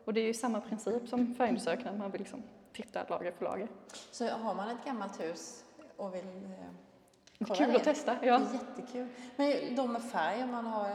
Och 0.06 0.14
det 0.14 0.20
är 0.22 0.26
ju 0.26 0.34
samma 0.34 0.62
princip 0.62 1.08
som 1.08 1.36
färgundersökningen, 1.36 1.94
att 1.94 2.00
man 2.00 2.12
vill 2.12 2.22
liksom 2.22 2.44
titta 2.74 3.06
lager 3.10 3.32
för 3.32 3.46
lager. 3.46 3.68
Så 4.12 4.28
har 4.28 4.56
man 4.56 4.70
ett 4.70 4.86
gammalt 4.86 5.20
hus 5.22 5.66
och 5.98 6.16
vill 6.16 6.26
eh, 6.46 7.46
kolla 7.48 7.56
Kul 7.56 7.70
det. 7.70 7.76
att 7.76 7.84
testa, 7.84 8.16
Det 8.22 8.28
ja. 8.28 8.36
är 8.36 8.54
jättekul. 8.54 9.08
Men 9.36 9.76
de 9.76 9.94
med 9.94 10.04
färg, 10.04 10.44
om 10.44 10.52
man 10.52 10.66
har 10.66 10.92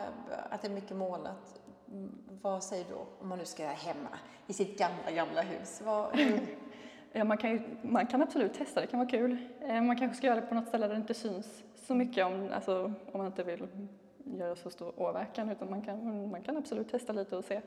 att 0.50 0.62
det 0.62 0.68
är 0.68 0.72
mycket 0.72 0.96
målat, 0.96 1.59
vad 2.42 2.64
säger 2.64 2.84
du 2.88 2.94
om 3.20 3.28
man 3.28 3.38
nu 3.38 3.44
ska 3.44 3.62
göra 3.62 3.72
hemma 3.72 4.08
i 4.46 4.52
sitt 4.52 4.78
gamla, 4.78 5.10
gamla 5.10 5.40
hus? 5.42 5.82
Vad, 5.84 6.18
Ja, 7.12 7.24
man, 7.24 7.36
kan 7.38 7.50
ju, 7.50 7.60
man 7.82 8.06
kan 8.06 8.22
absolut 8.22 8.54
testa, 8.54 8.80
det 8.80 8.86
kan 8.86 8.98
vara 9.00 9.08
kul. 9.10 9.36
Eh, 9.60 9.82
Man 9.82 9.96
kanske 9.98 10.16
ska 10.16 10.26
göra 10.26 10.40
det 10.40 10.46
på 10.46 10.54
något 10.54 10.68
ställe 10.68 10.86
där 10.86 10.94
det 10.94 11.00
inte 11.00 11.14
syns 11.14 11.62
så 11.74 11.94
mycket 11.94 12.26
om, 12.26 12.48
alltså, 12.54 12.84
om 12.84 13.18
man 13.18 13.26
inte 13.26 13.42
vill 13.42 13.66
göra 14.24 14.56
så 14.56 14.70
stor 14.70 15.00
åverkan 15.00 15.48
utan 15.50 15.70
man 15.70 15.82
kan, 15.82 16.30
man 16.30 16.42
kan 16.42 16.56
absolut 16.56 16.90
testa 16.90 17.12
lite 17.12 17.36
och 17.36 17.44
se. 17.44 17.60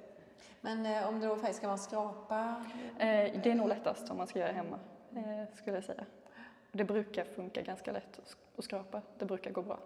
men 0.61 0.85
eh, 0.85 1.07
om 1.07 1.19
det 1.19 1.27
då 1.27 1.35
faktiskt 1.35 1.59
ska 1.59 1.71
en 1.71 1.77
skrapa? 1.77 2.55
Eh, 2.99 3.41
Det 3.43 3.45
är 3.51 3.55
nog 3.55 3.67
lättast 3.67 4.09
om 4.11 4.17
man 4.17 4.27
ska 4.27 4.39
göra 4.39 4.51
hemma, 4.51 4.79
eh, 5.15 5.55
skulle 5.55 5.77
jag 5.77 5.83
säga. 5.83 6.05
Det 6.71 6.83
brukar 6.83 7.23
funka 7.23 7.61
ganska 7.61 7.91
lätt 7.91 8.19
att 8.57 8.63
skrapa, 8.63 9.01
det 9.19 9.25
brukar 9.25 9.51
gå 9.51 9.61
bra. 9.61 9.79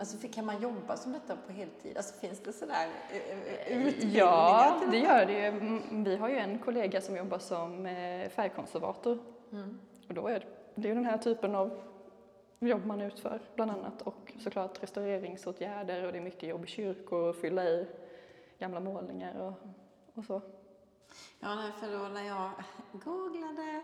Alltså, 0.00 0.28
kan 0.28 0.46
man 0.46 0.62
jobba 0.62 0.96
som 0.96 1.12
detta 1.12 1.36
på 1.46 1.52
heltid? 1.52 1.96
Alltså, 1.96 2.14
finns 2.14 2.40
det 2.40 2.52
sådär 2.52 2.88
eh, 3.10 3.16
eh, 3.16 3.86
utbildningar 3.86 4.26
Ja, 4.26 4.80
det 4.90 4.98
gör 4.98 5.26
det 5.26 5.32
ju. 5.32 5.46
Mm, 5.46 6.04
Vi 6.04 6.16
har 6.16 6.28
ju 6.28 6.36
en 6.36 6.58
kollega 6.58 7.00
som 7.00 7.16
jobbar 7.16 7.38
som 7.38 7.86
eh, 7.86 8.28
färgkonservator. 8.28 9.18
Mm. 9.52 9.78
Och 10.08 10.14
då 10.14 10.28
är 10.28 10.40
det, 10.40 10.46
det 10.74 10.88
är 10.88 10.88
ju 10.88 10.94
den 10.94 11.04
här 11.04 11.18
typen 11.18 11.54
av 11.54 11.80
jobb 12.60 12.86
man 12.86 13.00
utför 13.00 13.40
bland 13.54 13.70
annat 13.70 14.02
och 14.02 14.32
såklart 14.40 14.82
restaureringsåtgärder 14.82 16.06
och 16.06 16.12
det 16.12 16.18
är 16.18 16.22
mycket 16.22 16.48
jobb 16.48 16.64
i 16.64 16.66
kyrkor, 16.66 17.32
fylla 17.32 17.64
i 17.64 17.86
gamla 18.58 18.80
målningar 18.80 19.40
och, 19.40 19.52
och 20.18 20.24
så. 20.24 20.42
Ja, 21.40 21.54
nej, 21.54 21.72
för 21.80 21.92
då 21.92 22.08
när 22.08 22.26
jag 22.26 22.50
googlade 22.92 23.82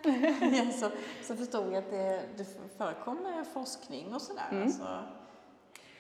så, 0.73 0.91
så 1.23 1.37
förstod 1.37 1.67
jag 1.67 1.77
att 1.77 1.91
det, 1.91 2.23
det 2.37 2.45
förekommer 2.77 3.45
forskning 3.45 4.15
och 4.15 4.23
sådär. 4.23 4.49
Mm. 4.51 4.63
Alltså, 4.63 4.87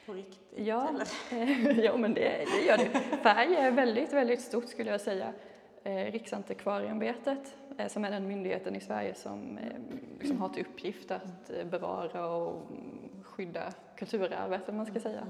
på 0.06 0.12
riktigt. 0.12 0.52
Ja, 0.66 0.90
ja 1.76 1.96
men 1.96 2.14
det, 2.14 2.44
det 2.52 2.62
gör 2.66 2.76
det. 2.76 2.90
Färg 3.22 3.54
är 3.54 3.70
väldigt, 3.70 4.12
väldigt 4.12 4.40
stort 4.40 4.68
skulle 4.68 4.90
jag 4.90 5.00
säga. 5.00 5.32
Eh, 5.82 6.12
Riksantikvarieämbetet, 6.12 7.56
eh, 7.78 7.88
som 7.88 8.04
är 8.04 8.10
den 8.10 8.28
myndigheten 8.28 8.76
i 8.76 8.80
Sverige 8.80 9.14
som 9.14 9.58
eh, 9.58 9.64
liksom 10.20 10.40
har 10.40 10.48
till 10.48 10.66
uppgift 10.66 11.10
att 11.10 11.50
bevara 11.70 12.26
och 12.26 12.70
mm, 12.70 13.22
skydda 13.24 13.72
kulturarvet, 13.96 14.68
om 14.68 14.76
man 14.76 14.86
ska 14.86 15.00
säga. 15.00 15.26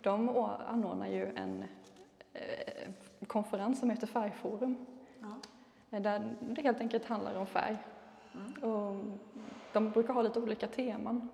De 0.00 0.28
å- 0.28 0.50
anordnar 0.66 1.08
ju 1.08 1.26
en 1.36 1.64
konferens 3.26 3.80
som 3.80 3.90
heter 3.90 4.06
Färgforum. 4.06 4.86
Ja. 5.90 5.98
Där 5.98 6.36
det 6.40 6.62
helt 6.62 6.80
enkelt 6.80 7.04
handlar 7.04 7.34
om 7.34 7.46
färg. 7.46 7.76
Och 8.62 8.96
de 9.72 9.90
brukar 9.90 10.14
ha 10.14 10.22
lite 10.22 10.40
olika 10.40 10.66
teman. 10.66 11.28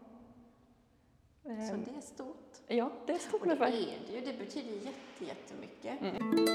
Så 1.42 1.76
det 1.76 1.96
är 1.96 2.00
stort. 2.00 2.49
Ja, 2.72 2.90
det 3.06 3.12
är 3.12 3.18
stort 3.18 3.40
Och 3.40 3.46
det 3.46 3.52
är 3.54 3.58
det 3.58 4.12
ju. 4.12 4.20
Det 4.20 4.38
betyder 4.38 4.72
jätte, 4.72 5.24
jättemycket. 5.24 6.00
Mm. 6.00 6.46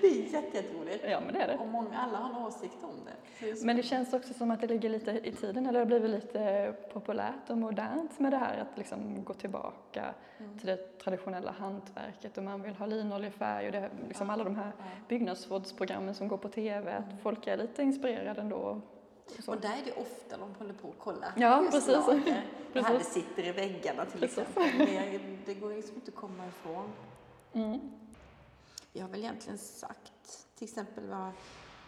Det 0.00 0.06
är 0.08 0.32
jätte, 0.32 0.56
jätteroligt. 0.56 1.04
Ja, 1.10 1.20
men 1.24 1.34
det 1.34 1.40
är 1.40 1.48
det. 1.48 1.56
Och 1.58 1.68
många, 1.68 1.98
alla 1.98 2.18
har 2.18 2.40
en 2.40 2.46
åsikt 2.46 2.76
om 2.82 2.90
det. 3.04 3.64
Men 3.64 3.76
det 3.76 3.82
känns 3.82 4.12
också 4.12 4.34
som 4.34 4.50
att 4.50 4.60
det 4.60 4.66
ligger 4.66 4.88
lite 4.88 5.10
i 5.24 5.32
tiden, 5.32 5.66
eller 5.66 5.72
det 5.72 5.78
har 5.78 5.86
blivit 6.00 6.10
lite 6.10 6.74
populärt 6.92 7.50
och 7.50 7.58
modernt 7.58 8.18
med 8.18 8.32
det 8.32 8.36
här 8.36 8.58
att 8.58 8.78
liksom 8.78 9.24
gå 9.24 9.34
tillbaka 9.34 10.14
Mm. 10.38 10.58
till 10.58 10.66
det 10.66 10.98
traditionella 10.98 11.50
hantverket 11.50 12.38
och 12.38 12.44
man 12.44 12.62
vill 12.62 12.74
ha 12.74 12.86
linoljefärg 12.86 13.66
och 13.66 13.72
det, 13.72 13.90
liksom 14.08 14.30
alla 14.30 14.44
de 14.44 14.56
här 14.56 14.72
Ja. 14.78 14.84
byggnadsvårdsprogrammen 15.08 16.14
som 16.14 16.28
går 16.28 16.36
på 16.36 16.48
TV, 16.48 16.92
att 16.92 17.22
folk 17.22 17.46
är 17.46 17.56
lite 17.56 17.82
inspirerade 17.82 18.40
ändå. 18.40 18.80
Och. 19.38 19.48
Och 19.54 19.60
där 19.60 19.70
är 19.70 19.84
det 19.84 19.92
ofta 19.92 20.36
de 20.36 20.54
håller 20.54 20.74
på 20.74 20.88
att 20.88 20.94
kolla 20.98 21.32
Ja, 21.36 21.60
just 21.62 21.72
precis. 21.72 21.92
lager. 22.06 22.44
Det 22.72 22.82
här 22.82 22.94
det 22.98 23.04
sitter 23.04 23.46
i 23.46 23.52
väggarna 23.52 24.04
till 24.04 24.20
Precis. 24.20 24.38
exempel. 24.38 24.86
Det, 24.86 25.20
det 25.46 25.54
går 25.54 25.70
liksom 25.74 25.94
inte 25.94 26.08
att 26.10 26.14
komma 26.16 26.46
ifrån. 26.46 26.88
Mm. 27.52 27.80
Vi 28.92 29.00
har 29.00 29.08
väl 29.08 29.20
egentligen 29.20 29.58
sagt 29.58 30.46
till 30.54 30.64
exempel 30.64 31.08
vad, 31.08 31.30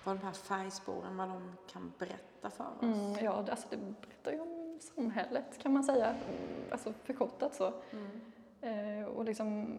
vad 0.04 0.16
de 0.16 0.24
här 0.26 0.33
färgspåren, 0.33 1.16
vad 1.16 1.28
de 1.28 1.52
kan 1.72 1.92
berätta 1.98 2.50
för 2.50 2.64
oss. 2.64 2.83
Mm, 2.83 3.24
ja, 3.24 3.44
alltså 3.50 3.66
det 3.70 3.76
berättar 3.76 4.33
ju 4.33 4.40
om 4.40 4.78
samhället 4.94 5.59
kan 5.62 5.72
man 5.72 5.85
säga, 5.85 6.07
Mm, 6.07 6.62
alltså 6.70 6.92
förkortat 7.04 7.54
så. 7.54 7.72
Mm. 7.90 9.00
Eh, 9.00 9.04
och 9.07 9.24
liksom 9.24 9.76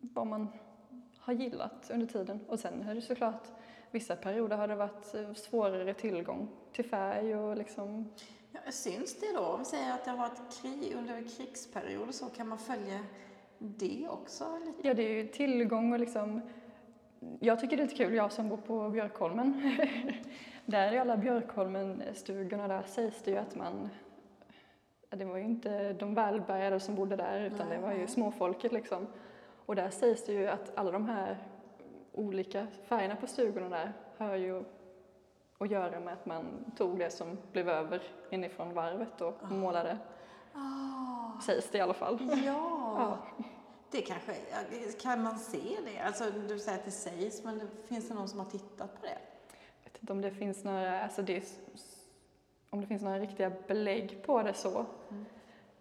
vad 0.00 0.26
man 0.26 0.48
har 1.18 1.32
gillat 1.32 1.90
under 1.90 2.06
tiden. 2.06 2.40
Och 2.48 2.58
sen 2.60 2.82
är 2.82 2.94
det 2.94 3.02
såklart, 3.02 3.42
vissa 3.90 4.16
perioder 4.16 4.56
har 4.56 4.68
det 4.68 4.74
varit 4.74 5.14
eh, 5.14 5.32
svårare 5.34 5.94
tillgång 5.94 6.48
till 6.72 6.84
färg 6.84 7.36
och 7.36 7.56
liksom, 7.56 8.10
Ja, 8.52 8.72
syns 8.72 9.20
det 9.20 9.32
då? 9.36 9.40
Om 9.40 9.58
vi 9.58 9.64
säger 9.64 9.92
att 9.92 10.04
det 10.04 10.10
har 10.10 10.18
varit 10.18 10.62
krig 10.62 10.94
under 10.96 11.36
krigsperioder 11.36 12.12
så 12.12 12.26
kan 12.26 12.48
man 12.48 12.58
följa 12.58 13.00
det 13.58 14.08
också 14.10 14.58
lite? 14.66 14.88
ja 14.88 14.94
det 14.94 15.02
är 15.02 15.22
ju 15.22 15.26
tillgång 15.26 15.92
och 15.92 16.00
liksom, 16.00 16.40
jag 17.40 17.60
tycker 17.60 17.76
det 17.76 17.82
är 17.82 17.86
lite 17.86 18.04
kul, 18.04 18.14
jag 18.14 18.32
som 18.32 18.48
bor 18.48 18.56
på 18.56 18.90
Björkholmen, 18.90 19.76
där 20.66 20.92
i 20.92 20.98
alla 20.98 21.16
Björkholmen-stugorna 21.16 22.68
där 22.68 22.82
sägs 22.82 23.22
det 23.22 23.30
ju 23.30 23.36
att 23.36 23.54
man 23.54 23.88
det 25.10 25.24
var 25.24 25.36
ju 25.36 25.44
inte 25.44 25.92
de 25.92 26.14
välbärgade 26.14 26.80
som 26.80 26.94
bodde 26.94 27.16
där 27.16 27.40
utan 27.40 27.68
det 27.68 27.78
var 27.78 27.92
ju 27.92 27.98
Nej. 27.98 28.08
småfolket 28.08 28.72
liksom. 28.72 29.06
Och 29.66 29.76
där 29.76 29.90
sägs 29.90 30.24
det 30.24 30.32
ju 30.32 30.46
att 30.46 30.72
alla 30.78 30.90
de 30.90 31.08
här 31.08 31.38
olika 32.12 32.66
färgerna 32.84 33.16
på 33.16 33.26
stugorna 33.26 33.68
där 33.68 33.92
har 34.18 34.36
ju 34.36 34.64
att 35.58 35.70
göra 35.70 36.00
med 36.00 36.12
att 36.14 36.26
man 36.26 36.72
tog 36.76 36.98
det 36.98 37.10
som 37.10 37.38
blev 37.52 37.68
över 37.68 38.02
inifrån 38.30 38.74
varvet 38.74 39.20
och 39.20 39.50
målade. 39.50 39.98
Ah, 40.54 41.40
Sägs 41.40 41.70
det 41.70 41.78
i 41.78 41.80
alla 41.80 41.94
fall. 41.94 42.18
ja. 42.46 42.96
Ja. 42.98 43.18
Det 43.90 44.00
kanske, 44.02 44.34
kan 45.02 45.22
man 45.22 45.38
se 45.38 45.58
det? 45.84 46.00
Alltså, 46.00 46.24
du 46.48 46.58
säger 46.58 46.78
att 46.78 46.84
det 46.84 46.90
sägs, 46.90 47.44
men 47.44 47.58
det, 47.58 47.66
finns 47.88 48.08
det 48.08 48.14
någon 48.14 48.28
som 48.28 48.38
har 48.38 48.46
tittat 48.46 48.94
på 49.00 49.06
det? 49.06 49.18
Jag 49.84 49.90
vet 49.92 50.02
inte 50.02 50.12
om 50.12 50.20
det 50.20 50.30
finns 50.30 50.64
några, 50.64 51.02
alltså 51.02 51.22
det 51.22 51.36
är, 51.36 51.42
om 52.70 52.80
det 52.80 52.86
finns 52.86 53.02
några 53.02 53.18
riktiga 53.18 53.52
belägg 53.66 54.22
på 54.26 54.42
det 54.42 54.54
så. 54.54 54.78
Eh, 54.78 54.84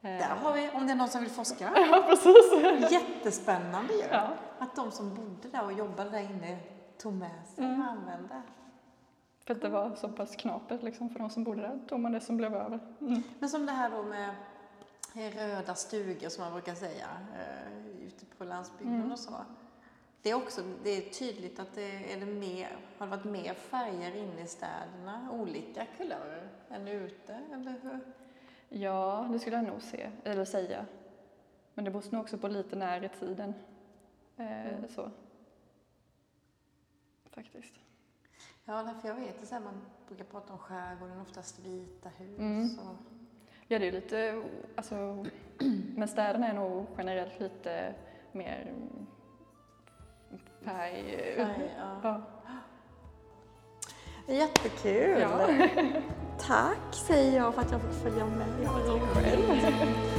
Där 0.01 0.35
har 0.41 0.53
vi, 0.53 0.69
om 0.73 0.87
det 0.87 0.93
är 0.93 0.95
någon 0.95 1.07
som 1.07 1.21
vill 1.21 1.29
forska. 1.31 1.71
Ja, 1.91 2.03
precis. 2.09 2.91
Jättespännande 2.91 3.93
ju. 3.93 4.03
Ja. 4.11 4.27
Att 4.69 4.75
de 4.75 4.91
som 4.91 5.13
bodde 5.15 5.49
där 5.51 5.65
och 5.65 5.73
jobbade 5.73 6.09
där 6.09 6.19
inne 6.19 6.59
tog 6.97 7.13
med 7.13 7.45
sig 7.55 7.63
Mm. 7.65 7.81
och 7.81 7.87
använde. 7.87 8.41
För 9.45 9.53
att 9.55 9.61
det 9.61 9.69
var 9.69 9.95
så 9.95 10.09
pass 10.09 10.35
knapert 10.35 10.83
liksom 10.83 11.09
för 11.09 11.19
de 11.19 11.29
som 11.29 11.43
bodde 11.43 11.61
där, 11.61 11.79
tog 11.87 11.99
man 11.99 12.11
det 12.11 12.19
som 12.19 12.37
blev 12.37 12.55
över. 12.55 12.79
Mm. 13.01 13.23
Men 13.39 13.49
som 13.49 13.65
det 13.65 13.71
här 13.71 13.89
då 13.89 14.03
med 14.03 14.35
röda 15.35 15.75
stugor 15.75 16.29
som 16.29 16.43
man 16.43 16.53
brukar 16.53 16.75
säga 16.75 17.07
eh, 17.37 17.87
ute 18.07 18.25
på 18.37 18.43
landsbygden 18.43 18.95
Mm. 18.95 19.11
och 19.11 19.19
så. 19.19 19.31
Det 20.21 20.29
är 20.29 20.35
också 20.35 20.61
det 20.83 20.89
är 20.89 21.09
tydligt 21.09 21.59
att 21.59 21.75
det 21.75 22.13
är 22.13 22.19
det 22.19 22.25
mer, 22.25 22.77
har 22.97 23.05
det 23.05 23.11
varit 23.11 23.25
mer 23.25 23.53
färger 23.53 24.15
inne 24.15 24.41
i 24.41 24.47
städerna, 24.47 25.27
olika 25.31 25.85
kulörer, 25.97 26.49
än 26.69 26.87
ute, 26.87 27.39
eller 27.53 27.75
hur? 27.81 27.99
Ja, 28.69 29.27
det 29.31 29.39
skulle 29.39 29.55
jag 29.55 29.65
nog 29.65 29.81
se, 29.81 30.09
eller 30.23 30.45
säga. 30.45 30.85
Men 31.73 31.85
det 31.85 31.91
beror 31.91 32.03
nog 32.11 32.21
också 32.21 32.37
på 32.37 32.47
lite 32.47 32.75
när 32.75 33.03
i 33.03 33.09
tiden. 33.09 33.53
Eh, 34.39 34.67
Mm. 34.67 34.89
Så. 34.89 35.11
Faktiskt. 37.31 37.73
Ja, 38.65 38.83
därför 38.83 39.07
jag 39.07 39.15
vet 39.15 39.51
här, 39.51 39.59
man 39.59 39.81
brukar 40.07 40.23
prata 40.25 40.53
om 40.53 40.59
skärgården, 40.59 41.21
oftast 41.21 41.59
vita 41.59 42.09
hus. 42.09 42.39
Mm. 42.39 42.69
Och, 42.79 42.95
Ja, 43.71 43.79
det 43.79 43.87
är 43.87 43.91
lite, 43.91 44.43
alltså, 44.75 45.25
men 45.95 46.07
städerna 46.07 46.47
är 46.47 46.53
nog 46.53 46.85
generellt 46.97 47.39
lite 47.39 47.95
mer 48.31 48.73
färg... 50.61 51.33
färg, 51.35 51.75
ja. 51.77 51.97
Ja. 52.03 52.21
Jättekul! 54.33 55.19
Ja. 55.19 55.47
Tack 56.39 56.93
säger 56.93 57.37
jag 57.37 57.53
för 57.55 57.61
att 57.61 57.71
jag 57.71 57.81
fick 57.81 57.91
följa 58.03 58.25
med. 58.25 58.47
Jag 58.63 58.71
var 58.73 58.79
roligt. 58.79 60.18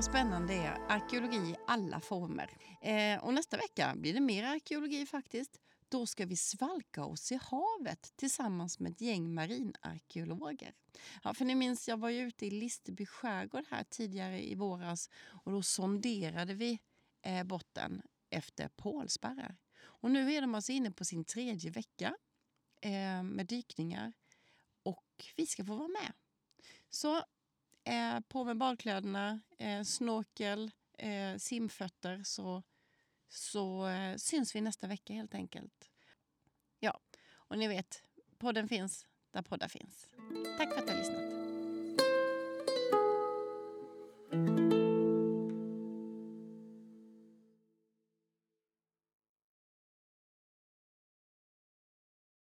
Vad 0.00 0.04
spännande 0.04 0.52
det 0.52 0.58
är. 0.58 0.78
Arkeologi 0.88 1.36
i 1.36 1.56
alla 1.66 2.00
former. 2.00 2.50
Eh, 2.82 3.24
och 3.24 3.34
nästa 3.34 3.56
vecka 3.56 3.94
blir 3.96 4.14
det 4.14 4.20
mer 4.20 4.44
arkeologi 4.44 5.06
faktiskt. 5.06 5.60
Då 5.88 6.06
ska 6.06 6.26
vi 6.26 6.36
svalka 6.36 7.04
oss 7.04 7.32
i 7.32 7.38
havet 7.42 8.12
tillsammans 8.16 8.78
med 8.78 8.92
ett 8.92 9.00
gäng 9.00 9.34
marinarkeologer. 9.34 10.74
Ja, 11.22 11.34
för 11.34 11.44
ni 11.44 11.54
minns, 11.54 11.88
jag 11.88 11.96
var 11.96 12.08
ju 12.10 12.20
ute 12.20 12.46
i 12.46 12.50
Listerby 12.50 13.06
skärgård 13.06 13.64
här 13.70 13.84
tidigare 13.84 14.50
i 14.50 14.54
våras 14.54 15.10
och 15.44 15.52
då 15.52 15.62
sonderade 15.62 16.54
vi 16.54 16.78
eh, 17.22 17.44
botten 17.44 18.02
efter 18.30 18.68
pålsparrar. 18.68 19.56
Och 19.80 20.10
nu 20.10 20.32
är 20.32 20.40
de 20.40 20.54
alltså 20.54 20.72
inne 20.72 20.90
på 20.90 21.04
sin 21.04 21.24
tredje 21.24 21.70
vecka 21.70 22.16
eh, 22.80 23.22
med 23.22 23.46
dykningar 23.46 24.12
och 24.82 25.24
vi 25.36 25.46
ska 25.46 25.64
få 25.64 25.74
vara 25.74 25.88
med. 25.88 26.12
Så 26.90 27.22
eh, 27.90 28.20
på 28.20 28.44
med 28.44 28.56
badkläderna, 28.56 29.40
eh, 29.58 29.82
snorkel, 29.82 30.70
eh, 30.98 31.36
simfötter 31.36 32.22
så, 32.24 32.62
så 33.28 33.86
eh, 33.86 34.16
syns 34.16 34.54
vi 34.54 34.60
nästa 34.60 34.86
vecka 34.86 35.12
helt 35.12 35.34
enkelt. 35.34 35.90
Ja, 36.78 37.00
och 37.32 37.58
ni 37.58 37.68
vet, 37.68 38.02
podden 38.38 38.68
finns 38.68 39.06
där 39.30 39.42
poddar 39.42 39.68
finns. 39.68 40.08
Tack 40.58 40.72
för 40.72 40.78
att 40.78 40.86
du 40.86 40.92
har 40.92 40.98
lyssnat. 40.98 41.39